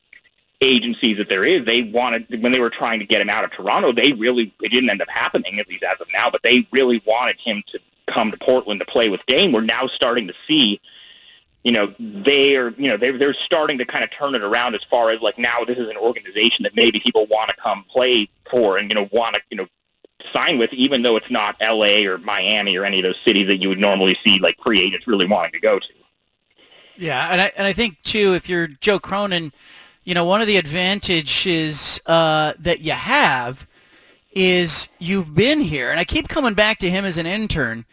agencies 0.61 1.17
that 1.17 1.27
there 1.27 1.43
is, 1.43 1.65
they 1.65 1.83
wanted 1.83 2.41
when 2.41 2.51
they 2.51 2.59
were 2.59 2.69
trying 2.69 2.99
to 2.99 3.05
get 3.05 3.21
him 3.21 3.29
out 3.29 3.43
of 3.43 3.51
Toronto, 3.51 3.91
they 3.91 4.13
really 4.13 4.53
it 4.61 4.69
didn't 4.69 4.89
end 4.89 5.01
up 5.01 5.09
happening 5.09 5.59
at 5.59 5.67
least 5.67 5.83
as 5.83 5.99
of 5.99 6.07
now, 6.13 6.29
but 6.29 6.41
they 6.43 6.67
really 6.71 7.01
wanted 7.05 7.39
him 7.39 7.63
to 7.67 7.79
come 8.11 8.31
to 8.31 8.37
Portland 8.37 8.79
to 8.79 8.85
play 8.85 9.09
with 9.09 9.25
Dame, 9.25 9.51
we're 9.51 9.61
now 9.61 9.87
starting 9.87 10.27
to 10.27 10.33
see, 10.47 10.79
you 11.63 11.71
know, 11.71 11.93
they're, 11.99 12.69
you 12.71 12.89
know, 12.89 12.97
they're, 12.97 13.17
they're 13.17 13.33
starting 13.33 13.77
to 13.77 13.85
kind 13.85 14.03
of 14.03 14.11
turn 14.11 14.35
it 14.35 14.41
around 14.41 14.75
as 14.75 14.83
far 14.83 15.09
as 15.09 15.21
like 15.21 15.37
now 15.37 15.63
this 15.63 15.77
is 15.77 15.89
an 15.89 15.97
organization 15.97 16.63
that 16.63 16.75
maybe 16.75 16.99
people 16.99 17.25
want 17.27 17.49
to 17.49 17.55
come 17.55 17.83
play 17.89 18.29
for 18.49 18.77
and, 18.77 18.89
you 18.89 18.95
know, 18.95 19.09
want 19.11 19.35
to, 19.35 19.41
you 19.49 19.57
know, 19.57 19.67
sign 20.31 20.57
with, 20.57 20.71
even 20.73 21.01
though 21.01 21.15
it's 21.15 21.31
not 21.31 21.55
L.A. 21.59 22.05
or 22.05 22.17
Miami 22.19 22.77
or 22.77 22.85
any 22.85 22.99
of 22.99 23.03
those 23.03 23.19
cities 23.23 23.47
that 23.47 23.57
you 23.57 23.69
would 23.69 23.79
normally 23.79 24.15
see 24.23 24.39
like 24.39 24.55
free 24.63 24.81
agents 24.81 25.07
really 25.07 25.25
wanting 25.25 25.51
to 25.53 25.59
go 25.59 25.79
to. 25.79 25.87
Yeah, 26.97 27.29
and 27.31 27.41
I 27.41 27.51
and 27.57 27.65
I 27.65 27.73
think 27.73 28.01
too, 28.03 28.35
if 28.35 28.47
you're 28.47 28.67
Joe 28.67 28.99
Cronin, 28.99 29.51
you 30.03 30.13
know, 30.13 30.25
one 30.25 30.41
of 30.41 30.47
the 30.47 30.57
advantages 30.57 31.99
uh, 32.05 32.53
that 32.59 32.81
you 32.81 32.91
have 32.91 33.67
is 34.33 34.87
you've 34.99 35.33
been 35.33 35.61
here, 35.61 35.89
and 35.89 35.99
I 35.99 36.03
keep 36.03 36.27
coming 36.27 36.53
back 36.53 36.77
to 36.79 36.89
him 36.89 37.05
as 37.05 37.17
an 37.17 37.25
intern. 37.25 37.85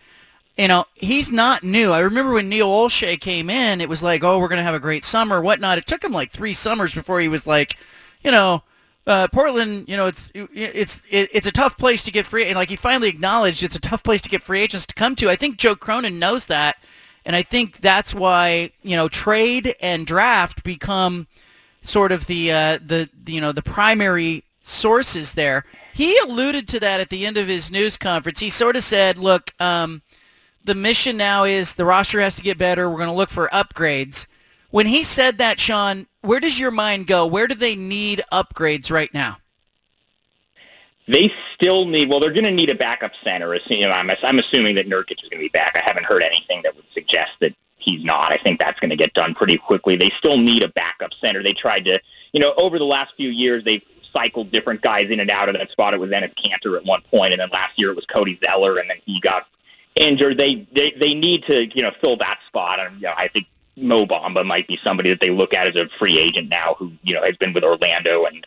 You 0.58 0.66
know, 0.66 0.86
he's 0.94 1.30
not 1.30 1.62
new. 1.62 1.92
I 1.92 2.00
remember 2.00 2.32
when 2.32 2.48
Neil 2.48 2.68
Olshey 2.68 3.20
came 3.20 3.48
in, 3.48 3.80
it 3.80 3.88
was 3.88 4.02
like, 4.02 4.24
oh, 4.24 4.40
we're 4.40 4.48
going 4.48 4.58
to 4.58 4.64
have 4.64 4.74
a 4.74 4.80
great 4.80 5.04
summer, 5.04 5.40
whatnot. 5.40 5.78
It 5.78 5.86
took 5.86 6.02
him 6.02 6.10
like 6.10 6.32
three 6.32 6.52
summers 6.52 6.92
before 6.92 7.20
he 7.20 7.28
was 7.28 7.46
like, 7.46 7.76
you 8.24 8.32
know, 8.32 8.64
uh, 9.06 9.28
Portland, 9.28 9.88
you 9.88 9.96
know, 9.96 10.06
it's 10.08 10.30
it's 10.34 11.00
it's 11.08 11.46
a 11.46 11.52
tough 11.52 11.78
place 11.78 12.02
to 12.02 12.10
get 12.10 12.26
free. 12.26 12.44
And 12.44 12.56
like 12.56 12.70
he 12.70 12.76
finally 12.76 13.08
acknowledged, 13.08 13.62
it's 13.62 13.76
a 13.76 13.80
tough 13.80 14.02
place 14.02 14.20
to 14.22 14.28
get 14.28 14.42
free 14.42 14.60
agents 14.60 14.84
to 14.86 14.94
come 14.94 15.14
to. 15.16 15.30
I 15.30 15.36
think 15.36 15.58
Joe 15.58 15.76
Cronin 15.76 16.18
knows 16.18 16.46
that, 16.48 16.76
and 17.24 17.36
I 17.36 17.42
think 17.42 17.78
that's 17.78 18.12
why 18.12 18.72
you 18.82 18.96
know 18.96 19.08
trade 19.08 19.76
and 19.80 20.06
draft 20.06 20.64
become 20.64 21.26
sort 21.80 22.12
of 22.12 22.26
the 22.26 22.52
uh, 22.52 22.78
the, 22.84 23.08
the 23.24 23.32
you 23.32 23.40
know 23.40 23.52
the 23.52 23.62
primary 23.62 24.44
sources 24.60 25.32
there. 25.32 25.64
He 25.94 26.18
alluded 26.18 26.68
to 26.68 26.80
that 26.80 27.00
at 27.00 27.08
the 27.08 27.26
end 27.26 27.38
of 27.38 27.48
his 27.48 27.70
news 27.70 27.96
conference. 27.96 28.40
He 28.40 28.50
sort 28.50 28.76
of 28.76 28.84
said, 28.84 29.16
"Look, 29.16 29.54
um, 29.58 30.02
the 30.64 30.74
mission 30.74 31.16
now 31.16 31.44
is 31.44 31.74
the 31.74 31.84
roster 31.84 32.20
has 32.20 32.36
to 32.36 32.42
get 32.42 32.58
better. 32.58 32.88
We're 32.88 32.96
going 32.96 33.08
to 33.08 33.14
look 33.14 33.30
for 33.30 33.48
upgrades." 33.52 34.26
When 34.70 34.86
he 34.86 35.02
said 35.02 35.38
that, 35.38 35.58
Sean, 35.58 36.06
where 36.20 36.40
does 36.40 36.60
your 36.60 36.70
mind 36.70 37.06
go? 37.06 37.26
Where 37.26 37.46
do 37.46 37.54
they 37.54 37.74
need 37.74 38.22
upgrades 38.30 38.90
right 38.90 39.12
now? 39.14 39.38
They 41.06 41.32
still 41.54 41.86
need. 41.86 42.10
Well, 42.10 42.20
they're 42.20 42.32
going 42.32 42.44
to 42.44 42.50
need 42.50 42.68
a 42.68 42.74
backup 42.74 43.12
center. 43.24 43.56
You 43.68 43.86
know, 43.86 43.92
I'm, 43.92 44.10
I'm 44.22 44.38
assuming 44.38 44.74
that 44.74 44.86
Nurkic 44.86 45.22
is 45.22 45.30
going 45.30 45.40
to 45.40 45.46
be 45.46 45.48
back. 45.48 45.74
I 45.74 45.78
haven't 45.78 46.04
heard 46.04 46.22
anything 46.22 46.60
that 46.64 46.76
would 46.76 46.84
suggest 46.92 47.32
that 47.40 47.54
he's 47.78 48.04
not. 48.04 48.30
I 48.30 48.36
think 48.36 48.58
that's 48.58 48.78
going 48.78 48.90
to 48.90 48.96
get 48.96 49.14
done 49.14 49.34
pretty 49.34 49.56
quickly. 49.56 49.96
They 49.96 50.10
still 50.10 50.36
need 50.36 50.62
a 50.62 50.68
backup 50.68 51.14
center. 51.14 51.42
They 51.42 51.54
tried 51.54 51.86
to, 51.86 51.98
you 52.32 52.40
know, 52.40 52.52
over 52.58 52.78
the 52.78 52.84
last 52.84 53.14
few 53.16 53.30
years, 53.30 53.64
they've 53.64 53.82
cycled 54.12 54.50
different 54.50 54.82
guys 54.82 55.08
in 55.08 55.20
and 55.20 55.30
out 55.30 55.48
of 55.48 55.54
that 55.54 55.70
spot. 55.70 55.94
It 55.94 56.00
was 56.00 56.10
Enes 56.10 56.34
Kanter 56.34 56.76
at 56.76 56.84
one 56.84 57.00
point, 57.10 57.32
and 57.32 57.40
then 57.40 57.48
last 57.54 57.78
year 57.78 57.88
it 57.90 57.96
was 57.96 58.04
Cody 58.04 58.38
Zeller, 58.44 58.78
and 58.78 58.90
then 58.90 58.98
he 59.06 59.18
got 59.20 59.46
injured. 59.98 60.38
They 60.38 60.66
they 60.72 60.92
they 60.92 61.14
need 61.14 61.44
to 61.44 61.66
you 61.66 61.82
know 61.82 61.90
fill 62.00 62.16
that 62.18 62.40
spot, 62.46 62.80
and 62.80 62.96
you 62.96 63.02
know, 63.02 63.14
I 63.16 63.28
think 63.28 63.46
Mo 63.76 64.06
Bamba 64.06 64.44
might 64.44 64.66
be 64.66 64.76
somebody 64.82 65.10
that 65.10 65.20
they 65.20 65.30
look 65.30 65.54
at 65.54 65.66
as 65.66 65.76
a 65.76 65.88
free 65.88 66.18
agent 66.18 66.48
now, 66.48 66.74
who 66.78 66.92
you 67.02 67.14
know 67.14 67.22
has 67.22 67.36
been 67.36 67.52
with 67.52 67.64
Orlando, 67.64 68.24
and 68.24 68.44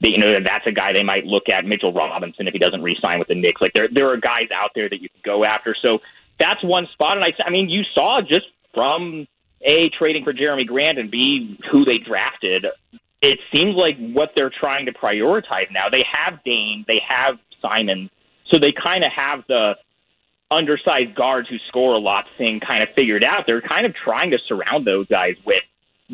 they, 0.00 0.10
you 0.10 0.18
know 0.18 0.40
that's 0.40 0.66
a 0.66 0.72
guy 0.72 0.92
they 0.92 1.04
might 1.04 1.26
look 1.26 1.48
at. 1.48 1.64
Mitchell 1.66 1.92
Robinson 1.92 2.46
if 2.46 2.52
he 2.52 2.58
doesn't 2.58 2.82
re-sign 2.82 3.18
with 3.18 3.28
the 3.28 3.34
Knicks. 3.34 3.60
Like 3.60 3.72
there 3.72 3.88
there 3.88 4.08
are 4.08 4.16
guys 4.16 4.48
out 4.50 4.72
there 4.74 4.88
that 4.88 5.00
you 5.02 5.08
can 5.08 5.20
go 5.22 5.44
after. 5.44 5.74
So 5.74 6.00
that's 6.38 6.62
one 6.62 6.86
spot, 6.86 7.16
and 7.16 7.24
I 7.24 7.34
I 7.44 7.50
mean 7.50 7.68
you 7.68 7.84
saw 7.84 8.20
just 8.20 8.50
from 8.74 9.26
a 9.62 9.88
trading 9.90 10.24
for 10.24 10.32
Jerami 10.32 10.66
Grant 10.66 10.98
and 10.98 11.10
b 11.10 11.58
who 11.68 11.84
they 11.84 11.98
drafted. 11.98 12.66
It 13.20 13.40
seems 13.50 13.74
like 13.74 13.98
what 14.12 14.36
they're 14.36 14.50
trying 14.50 14.86
to 14.86 14.92
prioritize 14.92 15.72
now. 15.72 15.88
They 15.88 16.02
have 16.02 16.42
Dame, 16.44 16.84
they 16.86 17.00
have 17.00 17.40
Simon, 17.60 18.10
so 18.44 18.58
they 18.58 18.70
kind 18.70 19.02
of 19.02 19.10
have 19.10 19.44
the 19.48 19.76
undersized 20.50 21.14
guards 21.14 21.48
who 21.48 21.58
score 21.58 21.94
a 21.94 21.98
lot 21.98 22.26
thing 22.36 22.60
kind 22.60 22.82
of 22.82 22.88
figured 22.90 23.24
out. 23.24 23.46
They're 23.46 23.60
kind 23.60 23.86
of 23.86 23.94
trying 23.94 24.30
to 24.30 24.38
surround 24.38 24.86
those 24.86 25.06
guys 25.06 25.36
with 25.44 25.62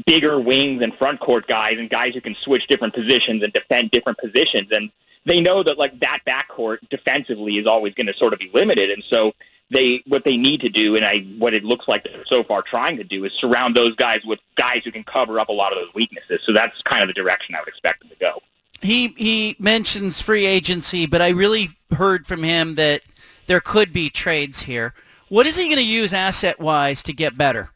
bigger 0.06 0.40
wings 0.40 0.82
and 0.82 0.94
front 0.94 1.20
court 1.20 1.46
guys 1.46 1.78
and 1.78 1.88
guys 1.88 2.14
who 2.14 2.20
can 2.20 2.34
switch 2.34 2.66
different 2.66 2.94
positions 2.94 3.42
and 3.42 3.52
defend 3.52 3.90
different 3.92 4.18
positions. 4.18 4.72
And 4.72 4.90
they 5.24 5.40
know 5.40 5.62
that 5.62 5.78
like 5.78 5.98
that 6.00 6.20
backcourt 6.26 6.78
defensively 6.90 7.56
is 7.58 7.66
always 7.66 7.94
going 7.94 8.08
to 8.08 8.14
sort 8.14 8.32
of 8.32 8.40
be 8.40 8.50
limited. 8.52 8.90
And 8.90 9.04
so 9.04 9.34
they 9.70 10.02
what 10.06 10.24
they 10.24 10.36
need 10.36 10.60
to 10.60 10.68
do 10.68 10.94
and 10.96 11.04
I 11.04 11.20
what 11.38 11.54
it 11.54 11.64
looks 11.64 11.88
like 11.88 12.04
they're 12.04 12.24
so 12.26 12.42
far 12.42 12.62
trying 12.62 12.96
to 12.98 13.04
do 13.04 13.24
is 13.24 13.32
surround 13.32 13.74
those 13.74 13.94
guys 13.94 14.24
with 14.24 14.38
guys 14.56 14.84
who 14.84 14.92
can 14.92 15.04
cover 15.04 15.40
up 15.40 15.48
a 15.48 15.52
lot 15.52 15.72
of 15.72 15.78
those 15.78 15.94
weaknesses. 15.94 16.40
So 16.42 16.52
that's 16.52 16.82
kind 16.82 17.02
of 17.02 17.08
the 17.08 17.14
direction 17.14 17.54
I 17.54 17.60
would 17.60 17.68
expect 17.68 18.00
them 18.00 18.10
to 18.10 18.16
go. 18.16 18.42
He 18.82 19.08
he 19.16 19.56
mentions 19.58 20.20
free 20.20 20.44
agency, 20.44 21.06
but 21.06 21.22
I 21.22 21.30
really 21.30 21.70
heard 21.96 22.26
from 22.26 22.42
him 22.42 22.74
that 22.74 23.02
there 23.46 23.60
could 23.60 23.92
be 23.92 24.10
trades 24.10 24.62
here. 24.62 24.94
What 25.28 25.46
is 25.46 25.56
he 25.56 25.64
going 25.64 25.76
to 25.76 25.84
use 25.84 26.12
asset-wise 26.14 27.02
to 27.04 27.12
get 27.12 27.36
better? 27.36 27.70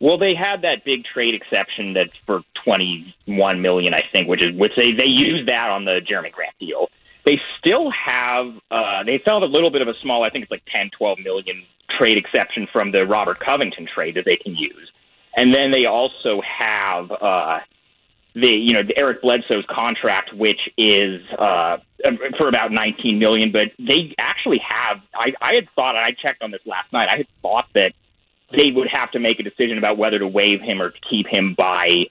Well, 0.00 0.16
they 0.16 0.34
had 0.34 0.62
that 0.62 0.84
big 0.84 1.04
trade 1.04 1.34
exception 1.34 1.92
that's 1.92 2.16
for 2.26 2.42
21 2.54 3.60
million, 3.60 3.92
I 3.92 4.00
think, 4.00 4.28
which 4.28 4.40
is 4.40 4.52
which 4.52 4.74
they 4.74 4.92
they 4.92 5.04
used 5.04 5.46
that 5.46 5.70
on 5.70 5.84
the 5.84 6.00
Jerami 6.00 6.32
Grant 6.32 6.54
deal. 6.58 6.90
They 7.24 7.36
still 7.58 7.90
have 7.90 8.58
uh, 8.70 9.04
they 9.04 9.18
still 9.18 9.34
have 9.34 9.42
a 9.42 9.52
little 9.52 9.68
bit 9.70 9.82
of 9.82 9.88
a 9.88 9.94
small, 9.94 10.22
I 10.22 10.30
think 10.30 10.44
it's 10.44 10.50
like 10.50 10.62
10, 10.66 10.90
12 10.90 11.18
million 11.20 11.62
trade 11.88 12.16
exception 12.16 12.66
from 12.66 12.92
the 12.92 13.06
Robert 13.06 13.40
Covington 13.40 13.84
trade 13.84 14.14
that 14.14 14.24
they 14.24 14.36
can 14.36 14.54
use, 14.54 14.90
and 15.36 15.52
then 15.52 15.70
they 15.70 15.84
also 15.84 16.40
have 16.40 17.12
uh, 17.20 17.60
the 18.34 18.48
you 18.48 18.72
know 18.72 18.82
the 18.82 18.96
Eric 18.96 19.22
Bledsoe's 19.22 19.66
contract, 19.66 20.32
which 20.32 20.70
is 20.76 21.22
uh, 21.32 21.78
for 22.36 22.48
about 22.48 22.72
19 22.72 23.18
million. 23.18 23.52
But 23.52 23.72
they 23.78 24.14
actually 24.18 24.58
have. 24.58 25.00
I, 25.14 25.34
I 25.40 25.54
had 25.54 25.68
thought, 25.70 25.96
and 25.96 26.04
I 26.04 26.12
checked 26.12 26.42
on 26.42 26.50
this 26.50 26.64
last 26.66 26.92
night. 26.92 27.08
I 27.08 27.16
had 27.16 27.28
thought 27.42 27.68
that 27.74 27.94
they 28.50 28.70
would 28.70 28.88
have 28.88 29.10
to 29.12 29.18
make 29.18 29.40
a 29.40 29.42
decision 29.42 29.78
about 29.78 29.96
whether 29.96 30.18
to 30.18 30.26
waive 30.26 30.60
him 30.60 30.80
or 30.80 30.90
to 30.90 31.00
keep 31.00 31.26
him 31.26 31.54
by 31.54 32.06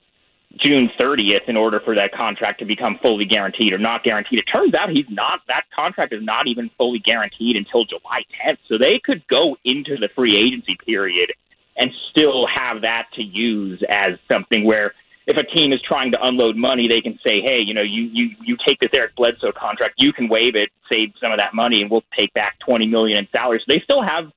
June 0.55 0.87
30th 0.87 1.43
in 1.43 1.55
order 1.55 1.79
for 1.79 1.95
that 1.95 2.11
contract 2.11 2.59
to 2.59 2.65
become 2.65 2.97
fully 2.97 3.25
guaranteed 3.25 3.73
or 3.73 3.77
not 3.77 4.03
guaranteed. 4.03 4.39
It 4.39 4.47
turns 4.47 4.73
out 4.73 4.89
he's 4.89 5.09
not. 5.09 5.41
That 5.47 5.65
contract 5.71 6.11
is 6.11 6.23
not 6.23 6.47
even 6.47 6.69
fully 6.77 6.99
guaranteed 6.99 7.55
until 7.55 7.85
July 7.85 8.25
10th. 8.33 8.57
So 8.67 8.77
they 8.77 8.99
could 8.99 9.27
go 9.27 9.57
into 9.63 9.95
the 9.97 10.09
free 10.09 10.35
agency 10.35 10.75
period 10.75 11.33
and 11.75 11.93
still 11.93 12.47
have 12.47 12.81
that 12.81 13.11
to 13.13 13.23
use 13.23 13.83
as 13.83 14.17
something 14.27 14.65
where 14.65 14.93
if 15.29 15.37
a 15.37 15.43
team 15.43 15.71
is 15.71 15.79
trying 15.79 16.11
to 16.11 16.25
unload 16.25 16.57
money, 16.57 16.87
they 16.87 17.01
can 17.01 17.17
say, 17.19 17.39
hey, 17.39 17.59
you 17.59 17.71
know, 17.71 17.83
you, 17.83 18.05
you, 18.05 18.35
you 18.41 18.57
take 18.57 18.79
this 18.79 18.89
Eric 18.93 19.15
Bledsoe 19.15 19.51
contract, 19.51 20.01
you 20.01 20.11
can 20.11 20.27
waive 20.27 20.55
it, 20.55 20.71
save 20.89 21.13
some 21.21 21.31
of 21.31 21.37
that 21.37 21.53
money, 21.53 21.83
and 21.83 21.91
we'll 21.91 22.03
take 22.11 22.33
back 22.33 22.57
20 22.57 22.87
million 22.87 23.19
in 23.19 23.27
salary. 23.31 23.59
So 23.59 23.65
they 23.67 23.79
still 23.79 24.01
have 24.01 24.31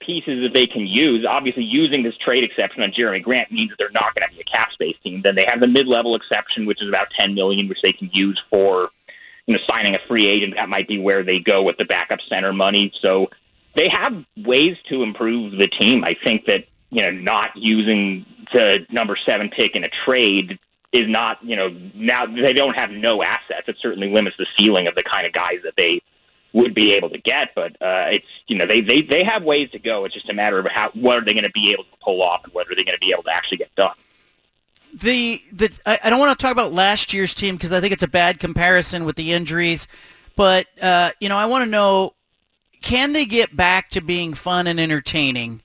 pieces 0.00 0.42
that 0.42 0.52
they 0.52 0.66
can 0.66 0.84
use. 0.84 1.24
Obviously, 1.24 1.62
using 1.62 2.02
this 2.02 2.16
trade 2.16 2.42
exception 2.42 2.82
on 2.82 2.90
Jerami 2.90 3.22
Grant 3.22 3.52
means 3.52 3.70
that 3.70 3.78
they're 3.78 3.90
not 3.90 4.16
going 4.16 4.28
to 4.28 4.34
be 4.34 4.40
a 4.40 4.44
cap 4.44 4.72
space 4.72 4.96
team. 5.04 5.22
Then 5.22 5.36
they 5.36 5.44
have 5.44 5.60
the 5.60 5.68
mid-level 5.68 6.16
exception, 6.16 6.66
which 6.66 6.82
is 6.82 6.88
about 6.88 7.10
10 7.10 7.34
million, 7.34 7.68
which 7.68 7.80
they 7.80 7.92
can 7.92 8.10
use 8.12 8.42
for 8.50 8.90
you 9.46 9.54
know, 9.54 9.60
signing 9.60 9.94
a 9.94 10.00
free 10.00 10.26
agent. 10.26 10.56
That 10.56 10.68
might 10.68 10.88
be 10.88 10.98
where 10.98 11.22
they 11.22 11.38
go 11.38 11.62
with 11.62 11.76
the 11.76 11.84
backup 11.84 12.20
center 12.20 12.52
money. 12.52 12.90
So 13.00 13.30
they 13.74 13.88
have 13.90 14.24
ways 14.38 14.76
to 14.86 15.04
improve 15.04 15.52
the 15.52 15.68
team. 15.68 16.02
I 16.02 16.14
think 16.14 16.46
that 16.46 16.66
you 16.92 17.02
know, 17.02 17.10
not 17.10 17.56
using 17.56 18.24
the 18.52 18.86
number 18.90 19.16
seven 19.16 19.48
pick 19.48 19.74
in 19.74 19.82
a 19.82 19.88
trade 19.88 20.58
is 20.92 21.08
not, 21.08 21.42
you 21.42 21.56
know, 21.56 21.74
now 21.94 22.26
they 22.26 22.52
don't 22.52 22.76
have 22.76 22.90
no 22.90 23.22
assets. 23.22 23.66
It 23.66 23.78
certainly 23.78 24.12
limits 24.12 24.36
the 24.36 24.46
ceiling 24.56 24.86
of 24.86 24.94
the 24.94 25.02
kind 25.02 25.26
of 25.26 25.32
guys 25.32 25.60
that 25.64 25.74
they 25.76 26.02
would 26.52 26.74
be 26.74 26.92
able 26.92 27.08
to 27.08 27.16
get. 27.18 27.54
But 27.54 27.72
uh, 27.80 28.08
it's, 28.10 28.26
you 28.46 28.56
know, 28.58 28.66
they, 28.66 28.82
they, 28.82 29.00
they 29.00 29.24
have 29.24 29.42
ways 29.42 29.70
to 29.70 29.78
go. 29.78 30.04
It's 30.04 30.14
just 30.14 30.28
a 30.28 30.34
matter 30.34 30.58
of 30.58 30.66
how, 30.66 30.90
what 30.90 31.16
are 31.16 31.24
they 31.24 31.32
going 31.32 31.44
to 31.44 31.50
be 31.52 31.72
able 31.72 31.84
to 31.84 31.96
pull 32.02 32.20
off 32.20 32.44
and 32.44 32.52
what 32.52 32.70
are 32.70 32.74
they're 32.74 32.84
going 32.84 32.94
to 32.94 33.00
be 33.00 33.10
able 33.10 33.22
to 33.22 33.34
actually 33.34 33.56
get 33.56 33.74
done. 33.74 33.94
The, 34.92 35.40
the 35.50 35.80
I, 35.86 35.98
I 36.04 36.10
don't 36.10 36.18
want 36.18 36.38
to 36.38 36.42
talk 36.42 36.52
about 36.52 36.74
last 36.74 37.14
year's 37.14 37.34
team 37.34 37.56
because 37.56 37.72
I 37.72 37.80
think 37.80 37.94
it's 37.94 38.02
a 38.02 38.08
bad 38.08 38.38
comparison 38.38 39.06
with 39.06 39.16
the 39.16 39.32
injuries. 39.32 39.88
But, 40.36 40.66
uh, 40.82 41.12
you 41.20 41.30
know, 41.30 41.38
I 41.38 41.46
want 41.46 41.64
to 41.64 41.70
know, 41.70 42.12
can 42.82 43.14
they 43.14 43.24
get 43.24 43.56
back 43.56 43.88
to 43.90 44.02
being 44.02 44.34
fun 44.34 44.66
and 44.66 44.78
entertaining? 44.78 45.62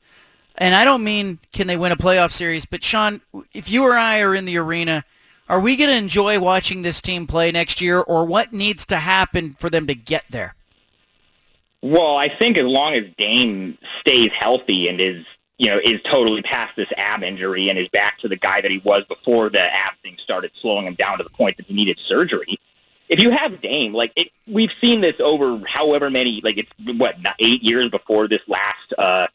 And 0.57 0.73
I 0.73 0.85
don't 0.85 1.03
mean 1.03 1.39
can 1.53 1.67
they 1.67 1.77
win 1.77 1.91
a 1.91 1.97
playoff 1.97 2.31
series, 2.31 2.65
but 2.65 2.83
Sean, 2.83 3.21
if 3.53 3.69
you 3.69 3.83
or 3.83 3.93
I 3.93 4.21
are 4.21 4.33
in 4.33 4.45
the 4.45 4.57
arena, 4.57 5.05
are 5.49 5.59
we 5.59 5.77
going 5.77 5.89
to 5.89 5.95
enjoy 5.95 6.39
watching 6.39 6.81
this 6.81 7.01
team 7.01 7.25
play 7.27 7.51
next 7.51 7.79
year, 7.79 8.01
or 8.01 8.25
what 8.25 8.51
needs 8.51 8.85
to 8.87 8.97
happen 8.97 9.53
for 9.53 9.69
them 9.69 9.87
to 9.87 9.95
get 9.95 10.25
there? 10.29 10.55
Well, 11.81 12.17
I 12.17 12.27
think 12.27 12.57
as 12.57 12.65
long 12.65 12.95
as 12.95 13.05
Dame 13.17 13.77
stays 13.99 14.31
healthy 14.31 14.89
and 14.89 14.99
is 14.99 15.25
you 15.57 15.67
know 15.67 15.79
is 15.83 16.01
totally 16.03 16.41
past 16.41 16.75
this 16.75 16.91
ab 16.97 17.23
injury 17.23 17.69
and 17.69 17.77
is 17.77 17.87
back 17.89 18.17
to 18.19 18.27
the 18.27 18.35
guy 18.35 18.61
that 18.61 18.71
he 18.71 18.79
was 18.79 19.03
before 19.05 19.49
the 19.49 19.61
ab 19.61 19.93
thing 20.03 20.17
started 20.17 20.51
slowing 20.55 20.85
him 20.85 20.95
down 20.95 21.17
to 21.17 21.23
the 21.23 21.29
point 21.29 21.57
that 21.57 21.67
he 21.67 21.73
needed 21.73 21.99
surgery. 21.99 22.57
If 23.09 23.19
you 23.19 23.29
have 23.29 23.61
Dame, 23.61 23.93
like 23.93 24.11
it, 24.15 24.31
we've 24.47 24.73
seen 24.81 25.01
this 25.01 25.15
over 25.19 25.61
however 25.65 26.09
many, 26.09 26.41
like 26.41 26.57
it's 26.57 26.71
what 26.97 27.15
eight 27.39 27.63
years 27.63 27.89
before 27.89 28.27
this 28.27 28.41
last 28.47 28.93
uh, 28.97 29.27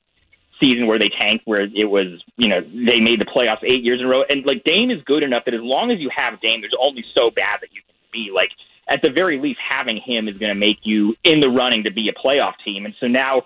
season 0.63 0.87
where 0.87 0.99
they 0.99 1.09
tanked, 1.09 1.45
where 1.45 1.69
it 1.75 1.91
was, 1.91 2.25
you 2.37 2.47
know, 2.47 2.61
they 2.61 3.01
made 3.01 3.21
the 3.21 3.25
playoffs 3.25 3.59
eight 3.65 3.83
years 3.83 3.99
in 3.99 4.07
a 4.07 4.09
row. 4.09 4.23
And 4.31 4.47
like 4.47 4.63
Dame 4.63 4.93
is 4.93 5.03
good 5.03 5.25
enough 5.25 5.45
that 5.47 5.55
as 5.55 5.61
long 5.61 5.91
as 5.91 5.99
you 5.99 6.09
have 6.11 6.41
Dame, 6.41 6.61
there's 6.61 6.77
only 6.81 7.03
so 7.03 7.33
bad 7.33 7.61
that 7.61 7.75
you 7.75 7.81
can 7.81 7.95
be. 8.13 8.31
Like 8.31 8.53
at 8.87 9.03
the 9.03 9.11
very 9.11 9.39
least, 9.39 9.59
having 9.61 9.97
him 9.97 10.29
is 10.29 10.39
going 10.39 10.53
to 10.53 10.59
make 10.59 10.87
you 10.87 11.17
in 11.25 11.41
the 11.41 11.51
running 11.51 11.83
to 11.83 11.91
be 11.91 12.09
a 12.09 12.13
playoff 12.13 12.57
team. 12.59 12.87
And 12.87 12.95
so 12.95 13.09
now, 13.09 13.43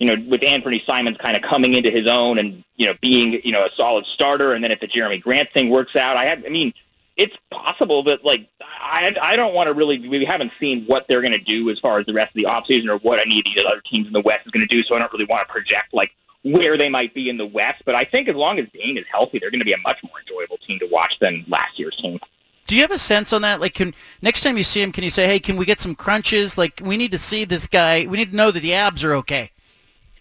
you 0.00 0.08
know, 0.08 0.22
with 0.28 0.42
Anthony 0.42 0.82
Simons 0.84 1.18
kind 1.18 1.36
of 1.36 1.42
coming 1.42 1.74
into 1.74 1.90
his 1.90 2.08
own 2.08 2.38
and 2.38 2.64
you 2.74 2.86
know 2.86 2.94
being 3.00 3.40
you 3.44 3.52
know 3.52 3.64
a 3.64 3.70
solid 3.70 4.04
starter, 4.04 4.52
and 4.52 4.64
then 4.64 4.72
if 4.72 4.80
the 4.80 4.88
Jerami 4.88 5.22
Grant 5.22 5.52
thing 5.52 5.70
works 5.70 5.94
out, 5.94 6.16
I 6.16 6.24
have, 6.24 6.44
I 6.44 6.48
mean. 6.48 6.74
It's 7.18 7.34
possible 7.50 8.02
that 8.02 8.26
like 8.26 8.46
I 8.60 9.16
I 9.22 9.36
don't 9.36 9.54
want 9.54 9.68
to 9.68 9.72
really 9.72 10.06
we 10.06 10.22
haven't 10.26 10.52
seen 10.60 10.84
what 10.84 11.08
they're 11.08 11.22
going 11.22 11.32
to 11.32 11.42
do 11.42 11.70
as 11.70 11.78
far 11.78 11.98
as 11.98 12.04
the 12.04 12.12
rest 12.12 12.28
of 12.28 12.34
the 12.34 12.42
offseason 12.44 12.90
or 12.90 12.98
what 12.98 13.18
any 13.20 13.38
of 13.38 13.46
these 13.46 13.64
other 13.64 13.80
teams 13.80 14.06
in 14.06 14.12
the 14.12 14.20
West 14.20 14.44
is 14.44 14.52
going 14.52 14.68
to 14.68 14.68
do, 14.68 14.82
so 14.82 14.94
I 14.94 14.98
don't 14.98 15.10
really 15.14 15.24
want 15.24 15.48
to 15.48 15.50
project 15.50 15.94
like 15.94 16.14
where 16.46 16.78
they 16.78 16.88
might 16.88 17.12
be 17.12 17.28
in 17.28 17.36
the 17.36 17.46
West. 17.46 17.82
But 17.84 17.96
I 17.96 18.04
think 18.04 18.28
as 18.28 18.36
long 18.36 18.58
as 18.58 18.68
Dame 18.72 18.96
is 18.96 19.04
healthy, 19.10 19.38
they're 19.38 19.50
going 19.50 19.60
to 19.60 19.64
be 19.64 19.72
a 19.72 19.78
much 19.78 20.02
more 20.04 20.20
enjoyable 20.20 20.58
team 20.58 20.78
to 20.78 20.86
watch 20.86 21.18
than 21.18 21.44
last 21.48 21.78
year's 21.78 21.96
team. 21.96 22.20
Do 22.66 22.76
you 22.76 22.82
have 22.82 22.90
a 22.90 22.98
sense 22.98 23.32
on 23.32 23.42
that? 23.42 23.60
Like, 23.60 23.74
can 23.74 23.94
next 24.22 24.42
time 24.42 24.56
you 24.56 24.62
see 24.62 24.82
him, 24.82 24.92
can 24.92 25.04
you 25.04 25.10
say, 25.10 25.26
"Hey, 25.26 25.38
can 25.38 25.56
we 25.56 25.64
get 25.64 25.80
some 25.80 25.94
crunches? 25.94 26.58
Like, 26.58 26.80
we 26.82 26.96
need 26.96 27.12
to 27.12 27.18
see 27.18 27.44
this 27.44 27.66
guy. 27.66 28.06
We 28.06 28.16
need 28.16 28.30
to 28.30 28.36
know 28.36 28.50
that 28.50 28.60
the 28.60 28.74
abs 28.74 29.04
are 29.04 29.14
okay." 29.14 29.50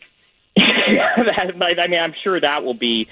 that, 0.55 1.53
I 1.79 1.88
mean, 1.88 2.00
I'm 2.00 2.13
sure 2.13 2.39
that 2.39 2.63
will 2.63 2.75
be. 2.75 3.08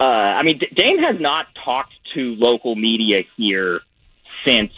Uh, 0.00 0.34
I 0.36 0.42
mean, 0.42 0.60
Dame 0.74 0.98
has 0.98 1.20
not 1.20 1.54
talked 1.54 1.94
to 2.12 2.34
local 2.36 2.74
media 2.74 3.24
here 3.36 3.80
since 4.44 4.72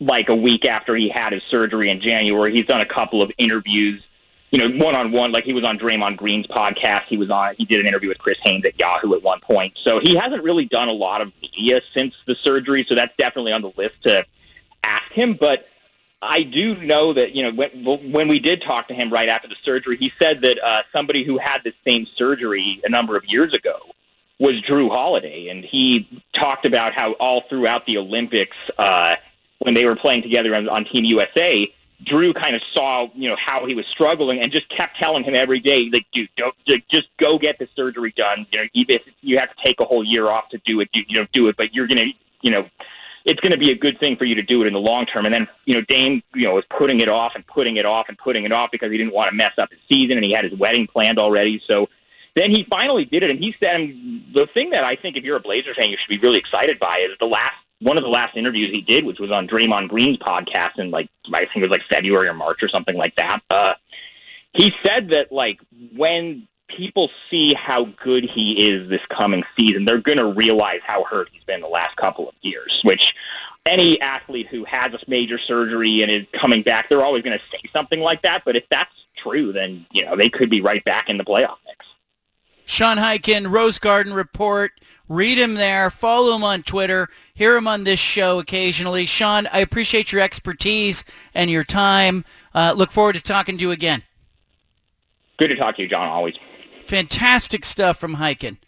like 0.00 0.28
a 0.28 0.34
week 0.34 0.64
after 0.64 0.96
he 0.96 1.08
had 1.08 1.32
his 1.32 1.44
surgery 1.44 1.90
in 1.90 2.00
January. 2.00 2.52
He's 2.52 2.66
done 2.66 2.80
a 2.80 2.86
couple 2.86 3.22
of 3.22 3.30
interviews, 3.38 4.02
you 4.52 4.58
know, 4.58 4.84
one 4.84 4.94
on 4.94 5.10
one. 5.10 5.32
Like 5.32 5.44
he 5.44 5.52
was 5.52 5.64
on 5.64 5.78
Draymond 5.78 6.18
Green's 6.18 6.46
podcast. 6.46 7.04
He 7.04 7.16
was 7.16 7.30
on. 7.30 7.54
He 7.56 7.64
did 7.64 7.80
an 7.80 7.86
interview 7.86 8.10
with 8.10 8.18
Chris 8.18 8.38
Haynes 8.42 8.64
at 8.64 8.78
Yahoo 8.78 9.14
at 9.14 9.22
one 9.22 9.40
point. 9.40 9.76
So 9.78 9.98
he 9.98 10.14
hasn't 10.14 10.44
really 10.44 10.66
done 10.66 10.88
a 10.88 10.92
lot 10.92 11.22
of 11.22 11.32
media 11.40 11.80
since 11.92 12.14
the 12.26 12.34
surgery. 12.36 12.84
So 12.84 12.94
that's 12.94 13.16
definitely 13.16 13.52
on 13.52 13.62
the 13.62 13.72
list 13.76 14.02
to 14.02 14.24
ask 14.84 15.10
him. 15.10 15.34
But 15.34 15.68
I 16.20 16.42
do 16.42 16.76
know 16.76 17.14
that 17.14 17.34
you 17.34 17.42
know 17.42 17.52
when 17.52 18.12
when 18.12 18.28
we 18.28 18.38
did 18.38 18.60
talk 18.60 18.88
to 18.88 18.94
him 18.94 19.10
right 19.10 19.28
after 19.28 19.48
the 19.48 19.56
surgery, 19.62 19.96
he 19.96 20.12
said 20.18 20.42
that 20.42 20.62
uh, 20.62 20.82
somebody 20.92 21.24
who 21.24 21.38
had 21.38 21.64
the 21.64 21.74
same 21.84 22.06
surgery 22.06 22.80
a 22.84 22.90
number 22.90 23.16
of 23.16 23.24
years 23.24 23.54
ago 23.54 23.76
was 24.38 24.60
Jrue 24.60 24.90
Holiday, 24.90 25.48
and 25.48 25.64
he 25.64 26.22
talked 26.32 26.66
about 26.66 26.92
how 26.92 27.12
all 27.12 27.42
throughout 27.42 27.86
the 27.86 27.96
Olympics, 27.96 28.56
uh, 28.76 29.16
when 29.60 29.72
they 29.74 29.86
were 29.86 29.96
playing 29.96 30.22
together 30.22 30.54
on, 30.54 30.68
on 30.68 30.84
Team 30.84 31.04
USA, 31.04 31.72
Jrue 32.04 32.34
kind 32.34 32.56
of 32.56 32.62
saw 32.62 33.08
you 33.14 33.28
know 33.28 33.36
how 33.36 33.66
he 33.66 33.74
was 33.74 33.86
struggling 33.86 34.40
and 34.40 34.50
just 34.50 34.68
kept 34.68 34.96
telling 34.96 35.24
him 35.24 35.34
every 35.34 35.60
day, 35.60 35.90
like, 35.90 36.06
dude, 36.12 36.28
don't 36.36 36.54
just 36.88 37.08
go 37.16 37.38
get 37.38 37.58
the 37.58 37.68
surgery 37.74 38.12
done. 38.16 38.46
You 38.52 38.60
know, 38.60 38.66
even 38.72 38.96
if 38.96 39.02
you 39.20 39.38
have 39.38 39.54
to 39.54 39.62
take 39.62 39.80
a 39.80 39.84
whole 39.84 40.04
year 40.04 40.28
off 40.28 40.48
to 40.50 40.58
do 40.58 40.80
it, 40.80 40.88
you, 40.92 41.04
you 41.08 41.20
know, 41.20 41.26
do 41.32 41.48
it, 41.48 41.56
but 41.56 41.74
you're 41.74 41.86
gonna, 41.86 42.12
you 42.42 42.50
know 42.50 42.68
it's 43.24 43.40
going 43.40 43.52
to 43.52 43.58
be 43.58 43.70
a 43.70 43.76
good 43.76 43.98
thing 43.98 44.16
for 44.16 44.24
you 44.24 44.34
to 44.34 44.42
do 44.42 44.62
it 44.62 44.66
in 44.66 44.72
the 44.72 44.80
long 44.80 45.06
term. 45.06 45.24
And 45.24 45.34
then, 45.34 45.48
you 45.64 45.74
know, 45.74 45.82
Dame, 45.82 46.22
you 46.34 46.46
know, 46.46 46.54
was 46.54 46.64
putting 46.66 47.00
it 47.00 47.08
off 47.08 47.34
and 47.34 47.46
putting 47.46 47.76
it 47.76 47.86
off 47.86 48.08
and 48.08 48.18
putting 48.18 48.44
it 48.44 48.52
off 48.52 48.70
because 48.70 48.90
he 48.90 48.98
didn't 48.98 49.12
want 49.12 49.30
to 49.30 49.36
mess 49.36 49.52
up 49.58 49.70
his 49.70 49.78
season 49.88 50.16
and 50.16 50.24
he 50.24 50.32
had 50.32 50.44
his 50.44 50.58
wedding 50.58 50.86
planned 50.86 51.18
already. 51.18 51.62
So 51.64 51.88
then 52.34 52.50
he 52.50 52.64
finally 52.64 53.04
did 53.04 53.22
it. 53.22 53.30
And 53.30 53.38
he 53.38 53.54
said, 53.60 53.80
the 54.32 54.46
thing 54.46 54.70
that 54.70 54.84
I 54.84 54.96
think 54.96 55.16
if 55.16 55.24
you're 55.24 55.36
a 55.36 55.40
Blazer 55.40 55.74
fan, 55.74 55.90
you 55.90 55.96
should 55.96 56.08
be 56.08 56.18
really 56.18 56.38
excited 56.38 56.78
by 56.78 56.98
is 56.98 57.16
the 57.18 57.26
last, 57.26 57.54
one 57.82 57.96
of 57.96 58.04
the 58.04 58.10
last 58.10 58.36
interviews 58.36 58.70
he 58.70 58.80
did, 58.80 59.04
which 59.04 59.18
was 59.18 59.30
on 59.30 59.48
Draymond 59.48 59.88
Green's 59.88 60.18
podcast 60.18 60.78
in 60.78 60.90
like, 60.90 61.08
I 61.32 61.44
think 61.44 61.56
it 61.56 61.62
was 61.62 61.70
like 61.70 61.82
February 61.82 62.28
or 62.28 62.34
March 62.34 62.62
or 62.62 62.68
something 62.68 62.96
like 62.96 63.16
that. 63.16 63.42
Uh, 63.50 63.74
he 64.52 64.74
said 64.82 65.08
that 65.10 65.32
like 65.32 65.60
when 65.94 66.46
people 66.68 67.10
see 67.30 67.54
how 67.54 67.84
good 67.84 68.24
he 68.24 68.68
is 68.68 68.88
this 68.88 69.04
coming 69.06 69.44
season, 69.56 69.84
they're 69.84 69.98
going 69.98 70.18
to 70.18 70.32
realize 70.32 70.80
how 70.84 71.04
hurt 71.04 71.28
he's 71.32 71.44
been 71.44 71.60
the 71.60 71.68
last 71.68 71.96
couple 71.96 72.28
of 72.28 72.34
years, 72.42 72.80
which 72.84 73.14
any 73.66 74.00
athlete 74.00 74.48
who 74.48 74.64
has 74.64 74.92
a 74.94 74.98
major 75.06 75.38
surgery 75.38 76.02
and 76.02 76.10
is 76.10 76.26
coming 76.32 76.62
back, 76.62 76.88
they're 76.88 77.04
always 77.04 77.22
going 77.22 77.38
to 77.38 77.44
say 77.50 77.60
something 77.72 78.00
like 78.00 78.22
that. 78.22 78.44
But 78.44 78.56
if 78.56 78.68
that's 78.68 78.94
true, 79.16 79.52
then, 79.52 79.86
you 79.92 80.04
know, 80.04 80.16
they 80.16 80.28
could 80.28 80.50
be 80.50 80.60
right 80.60 80.84
back 80.84 81.08
in 81.08 81.18
the 81.18 81.24
playoff 81.24 81.58
mix. 81.66 81.86
Sean 82.64 82.96
Highkin, 82.96 83.50
Rose 83.50 83.78
Garden 83.78 84.12
Report. 84.12 84.72
Read 85.08 85.36
him 85.36 85.54
there. 85.54 85.90
Follow 85.90 86.34
him 86.34 86.44
on 86.44 86.62
Twitter. 86.62 87.08
Hear 87.34 87.56
him 87.56 87.66
on 87.66 87.84
this 87.84 88.00
show 88.00 88.38
occasionally. 88.38 89.06
Sean, 89.06 89.46
I 89.52 89.60
appreciate 89.60 90.12
your 90.12 90.20
expertise 90.20 91.04
and 91.34 91.50
your 91.50 91.64
time. 91.64 92.24
Uh, 92.54 92.74
look 92.76 92.92
forward 92.92 93.14
to 93.14 93.22
talking 93.22 93.56
to 93.56 93.62
you 93.62 93.70
again. 93.70 94.02
Good 95.38 95.48
to 95.48 95.56
talk 95.56 95.76
to 95.76 95.82
you, 95.82 95.88
John, 95.88 96.08
always. 96.08 96.36
Fantastic 96.84 97.64
stuff 97.64 97.98
from 97.98 98.16
Highkin. 98.16 98.58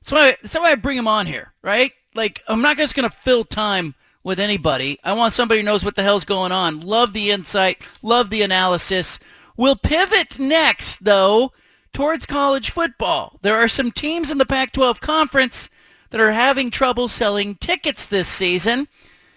That's 0.00 0.12
why, 0.12 0.36
that's 0.42 0.58
why 0.58 0.72
I 0.72 0.74
bring 0.74 0.98
him 0.98 1.06
on 1.06 1.26
here, 1.26 1.52
right? 1.62 1.92
Like, 2.14 2.42
I'm 2.48 2.60
not 2.60 2.76
just 2.76 2.94
going 2.94 3.08
to 3.08 3.16
fill 3.16 3.44
time 3.44 3.94
with 4.24 4.40
anybody. 4.40 4.98
I 5.04 5.12
want 5.12 5.32
somebody 5.32 5.60
who 5.60 5.64
knows 5.64 5.84
what 5.84 5.94
the 5.94 6.02
hell's 6.02 6.24
going 6.24 6.50
on. 6.50 6.80
Love 6.80 7.12
the 7.12 7.30
insight. 7.30 7.78
Love 8.02 8.30
the 8.30 8.42
analysis. 8.42 9.20
We'll 9.56 9.76
pivot 9.76 10.38
next, 10.38 11.04
though, 11.04 11.52
towards 11.92 12.26
college 12.26 12.70
football. 12.70 13.38
There 13.42 13.56
are 13.56 13.68
some 13.68 13.92
teams 13.92 14.30
in 14.30 14.38
the 14.38 14.46
Pac-12 14.46 15.00
conference 15.00 15.70
that 16.10 16.20
are 16.20 16.32
having 16.32 16.70
trouble 16.70 17.08
selling 17.08 17.54
tickets 17.56 18.06
this 18.06 18.28
season. 18.28 18.88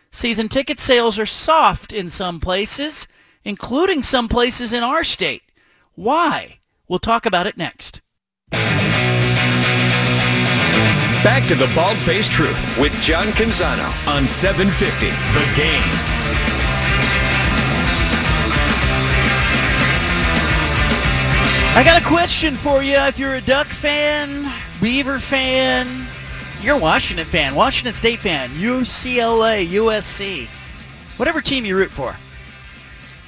Season 0.10 0.50
ticket 0.50 0.80
sales 0.80 1.18
are 1.18 1.26
soft 1.26 1.94
in 1.94 2.10
some 2.10 2.40
places, 2.40 3.08
including 3.44 4.04
some 4.04 4.28
places 4.28 4.74
in 4.74 4.84
our 4.84 5.04
state. 5.04 5.44
Why? 5.96 6.60
We'll 6.88 7.00
talk 7.00 7.26
about 7.26 7.48
it 7.48 7.58
next. 7.58 8.02
Back 11.24 11.48
to 11.50 11.56
the 11.56 11.72
Bald 11.76 11.98
Faced 12.00 12.32
Truth 12.32 12.80
with 12.80 12.94
John 13.02 13.28
Canzano 13.28 13.88
on 14.08 14.26
750 14.26 15.06
The 15.06 15.46
Game. 15.56 16.22
I 21.74 21.84
got 21.86 22.02
a 22.02 22.06
question 22.06 22.56
for 22.56 22.84
you. 22.84 22.96
If 22.96 23.18
you're 23.18 23.36
a 23.36 23.42
Duck 23.42 23.68
fan, 23.68 24.52
Beaver 24.82 25.20
fan, 25.20 25.88
you're 26.62 26.78
a 26.78 26.80
Washington 26.80 27.26
fan, 27.26 27.56
Washington 27.56 27.93
State 27.93 28.19
fan, 28.19 28.52
UCLA, 28.52 29.67
USC, 29.67 30.45
whatever 31.17 31.41
team 31.41 31.65
you 31.65 31.76
root 31.76 31.89
for. 31.89 32.15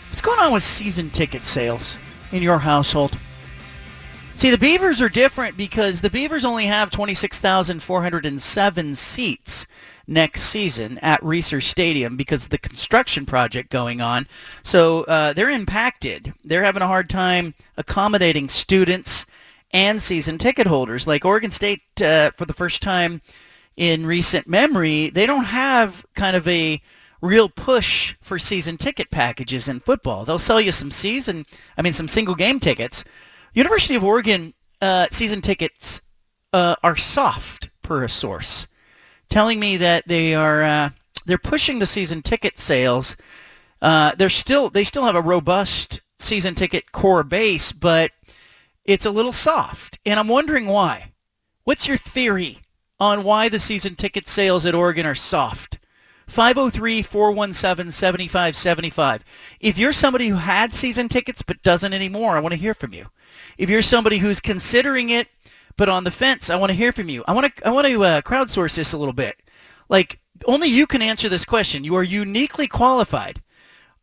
What's 0.10 0.22
going 0.22 0.40
on 0.40 0.54
with 0.54 0.62
season 0.62 1.10
ticket 1.10 1.44
sales 1.44 1.98
in 2.32 2.44
your 2.44 2.60
household? 2.60 3.18
See, 4.36 4.52
the 4.52 4.58
Beavers 4.58 5.02
are 5.02 5.10
different 5.10 5.58
because 5.58 6.02
the 6.02 6.12
Beavers 6.12 6.46
only 6.46 6.68
have 6.68 6.92
26,407 6.92 8.96
seats 8.96 9.66
next 10.06 10.42
season 10.44 11.00
at 11.00 11.20
Reser 11.22 11.64
Stadium 11.64 12.16
because 12.16 12.46
of 12.46 12.52
the 12.52 12.60
construction 12.60 13.26
project 13.26 13.72
going 13.72 14.02
on. 14.02 14.28
So 14.62 15.06
uh, 15.06 15.34
they're 15.34 15.50
impacted. 15.50 16.34
They're 16.44 16.64
having 16.64 16.84
a 16.84 16.88
hard 16.88 17.10
time 17.10 17.56
accommodating 17.78 18.50
students 18.50 19.26
and 19.74 20.02
season 20.02 20.38
ticket 20.38 20.68
holders. 20.68 21.08
Like 21.08 21.26
Oregon 21.26 21.52
State, 21.52 21.82
uh, 22.02 22.32
for 22.38 22.46
the 22.46 22.54
first 22.54 22.82
time 22.82 23.22
in 23.76 24.06
recent 24.06 24.48
memory, 24.48 25.10
they 25.10 25.26
don't 25.26 25.46
have 25.46 26.06
kind 26.16 26.36
of 26.36 26.48
a 26.48 26.82
real 27.22 27.50
push 27.50 28.16
for 28.22 28.38
season 28.38 28.78
ticket 28.78 29.10
packages 29.10 29.68
in 29.68 29.80
football. 29.80 30.24
They'll 30.26 30.40
sell 30.40 30.62
you 30.62 30.72
some 30.72 30.92
season, 30.92 31.46
I 31.78 31.82
mean, 31.82 31.94
some 31.94 32.08
single 32.08 32.36
game 32.36 32.60
tickets 32.60 33.04
University 33.54 33.96
of 33.96 34.04
Oregon 34.04 34.54
uh, 34.82 35.08
season 35.12 35.42
tickets 35.42 36.02
uh, 36.52 36.76
are 36.84 36.96
soft 36.96 37.70
per 37.82 38.04
a 38.04 38.10
source, 38.10 38.68
telling 39.30 39.60
me 39.60 39.78
that 39.78 40.08
they 40.08 40.34
are 40.34 40.64
uh, 40.64 40.90
they're 41.26 41.38
pushing 41.38 41.80
the 41.80 41.86
season 41.86 42.22
ticket 42.22 42.58
sales. 42.58 43.16
Uh, 43.82 44.14
they're 44.16 44.30
still 44.30 44.70
they 44.70 44.84
still 44.84 45.04
have 45.04 45.16
a 45.16 45.22
robust 45.22 46.02
season 46.18 46.56
ticket 46.56 46.92
core 46.92 47.24
base, 47.24 47.72
but 47.72 48.12
it's 48.86 49.06
a 49.06 49.12
little 49.12 49.32
soft, 49.32 50.00
and 50.06 50.20
I'm 50.20 50.28
wondering 50.28 50.68
why. 50.68 51.14
What's 51.64 51.88
your 51.88 51.98
theory 51.98 52.60
on 53.00 53.24
why 53.24 53.50
the 53.50 53.60
season 53.60 53.96
ticket 53.96 54.28
sales 54.28 54.66
at 54.66 54.76
Oregon 54.76 55.06
are 55.06 55.16
soft? 55.16 55.80
503-417-7575. 56.28 59.22
If 59.60 59.78
you're 59.78 59.94
somebody 59.94 60.30
who 60.30 60.38
had 60.38 60.74
season 60.74 61.08
tickets 61.08 61.42
but 61.42 61.62
doesn't 61.64 61.94
anymore, 61.94 62.36
I 62.36 62.40
want 62.40 62.54
to 62.54 62.60
hear 62.60 62.74
from 62.74 62.94
you. 62.94 63.08
If 63.58 63.70
you're 63.70 63.82
somebody 63.82 64.20
who's 64.20 64.42
considering 64.42 65.10
it 65.10 65.28
but 65.76 65.90
on 65.90 66.04
the 66.04 66.12
fence, 66.12 66.50
I 66.50 66.56
want 66.56 66.70
to 66.70 66.76
hear 66.76 66.92
from 66.92 67.10
you. 67.10 67.24
I 67.28 67.34
want 67.34 67.56
to 67.56 67.68
I 67.68 67.72
want 67.72 67.88
to 67.88 68.04
uh, 68.04 68.22
crowdsource 68.22 68.76
this 68.76 68.94
a 68.94 68.98
little 68.98 69.14
bit. 69.14 69.42
Like 69.90 70.20
only 70.46 70.68
you 70.68 70.88
can 70.88 71.02
answer 71.02 71.30
this 71.30 71.46
question. 71.46 71.84
You 71.84 71.96
are 71.96 72.04
uniquely 72.04 72.68
qualified 72.68 73.42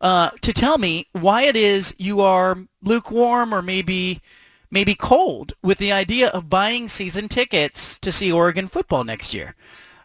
uh, 0.00 0.30
to 0.40 0.52
tell 0.52 0.78
me 0.78 1.06
why 1.12 1.42
it 1.42 1.56
is 1.56 1.94
you 1.98 2.20
are 2.20 2.58
lukewarm 2.82 3.54
or 3.54 3.62
maybe 3.62 4.20
maybe 4.70 4.94
cold 4.94 5.52
with 5.62 5.78
the 5.78 5.92
idea 5.92 6.28
of 6.28 6.50
buying 6.50 6.88
season 6.88 7.28
tickets 7.28 7.98
to 7.98 8.12
see 8.12 8.30
Oregon 8.30 8.68
football 8.68 9.04
next 9.04 9.34
year. 9.34 9.54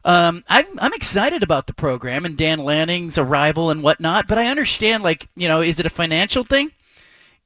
Um, 0.04 0.44
I'm, 0.48 0.66
I'm 0.80 0.94
excited 0.94 1.42
about 1.42 1.66
the 1.66 1.74
program 1.74 2.26
and 2.26 2.38
Dan 2.38 2.60
Lanning's 2.60 3.18
arrival 3.18 3.72
and 3.72 3.82
whatnot, 3.82 4.28
but 4.28 4.38
I 4.38 4.48
understand, 4.48 5.04
like, 5.04 5.28
you 5.36 5.48
know, 5.48 5.62
is 5.62 5.80
it 5.80 5.86
a 5.88 5.90
financial 5.90 6.44
thing? 6.44 6.72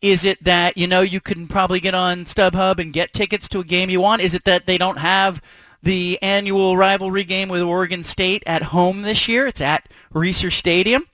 Is 0.01 0.25
it 0.25 0.43
that, 0.43 0.77
you 0.77 0.87
know, 0.87 1.01
you 1.01 1.21
can 1.21 1.47
probably 1.47 1.79
get 1.79 1.93
on 1.93 2.25
StubHub 2.25 2.79
and 2.79 2.93
get 2.93 3.13
tickets 3.13 3.47
to 3.49 3.59
a 3.59 3.65
game 3.65 3.89
you 3.89 4.01
want? 4.01 4.21
Is 4.21 4.33
it 4.33 4.43
that 4.45 4.65
they 4.65 4.77
don't 4.77 4.97
have 4.97 5.41
the 5.83 6.19
annual 6.21 6.75
rivalry 6.75 7.23
game 7.23 7.47
with 7.47 7.61
Oregon 7.61 8.03
State 8.03 8.43
at 8.45 8.61
home 8.61 9.01
this 9.01 9.27
year? 9.27 9.47
It's 9.47 9.61
at 9.61 9.87
Reser 10.13 10.51
Stadium. 10.51 11.05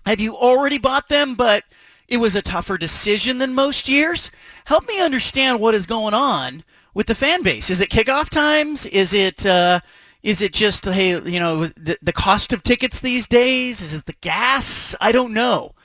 Have 0.06 0.20
you 0.20 0.36
already 0.36 0.78
bought 0.78 1.10
them, 1.10 1.36
but 1.36 1.64
it 2.08 2.18
was 2.18 2.36
a 2.36 2.42
tougher 2.42 2.78
decision 2.78 3.38
than 3.38 3.54
most 3.54 3.90
years? 3.90 4.32
Help 4.66 4.88
me 4.88 5.02
understand 5.02 5.60
what 5.60 5.76
is 5.76 5.86
going 5.86 6.14
on 6.14 6.64
with 6.96 7.06
the 7.06 7.14
fan 7.14 7.44
base. 7.44 7.70
Is 7.70 7.82
it 7.82 7.92
kickoff 7.92 8.30
times? 8.30 8.88
Is 8.88 9.14
it 9.14 9.46
uh, 9.46 9.82
is 10.24 10.42
it 10.42 10.54
just 10.54 10.86
hey 10.86 11.10
you 11.30 11.40
know 11.40 11.68
the, 11.68 12.00
the 12.02 12.14
cost 12.14 12.52
of 12.54 12.64
tickets 12.64 13.00
these 13.00 13.28
days? 13.28 13.82
Is 13.82 13.94
it 13.94 14.08
the 14.08 14.16
gas? 14.22 14.96
I 15.00 15.12
don't 15.12 15.34
know. 15.34 15.76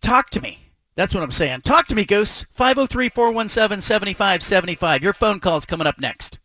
Talk 0.00 0.30
to 0.30 0.40
me. 0.40 0.70
That's 0.94 1.12
what 1.14 1.24
I'm 1.24 1.32
saying. 1.32 1.62
Talk 1.62 1.88
to 1.88 1.94
me, 1.94 2.04
Goose. 2.04 2.44
503-417-7575. 2.58 5.00
Your 5.00 5.12
phone 5.12 5.38
call's 5.38 5.64
coming 5.64 5.86
up 5.86 6.00
next. 6.00 6.40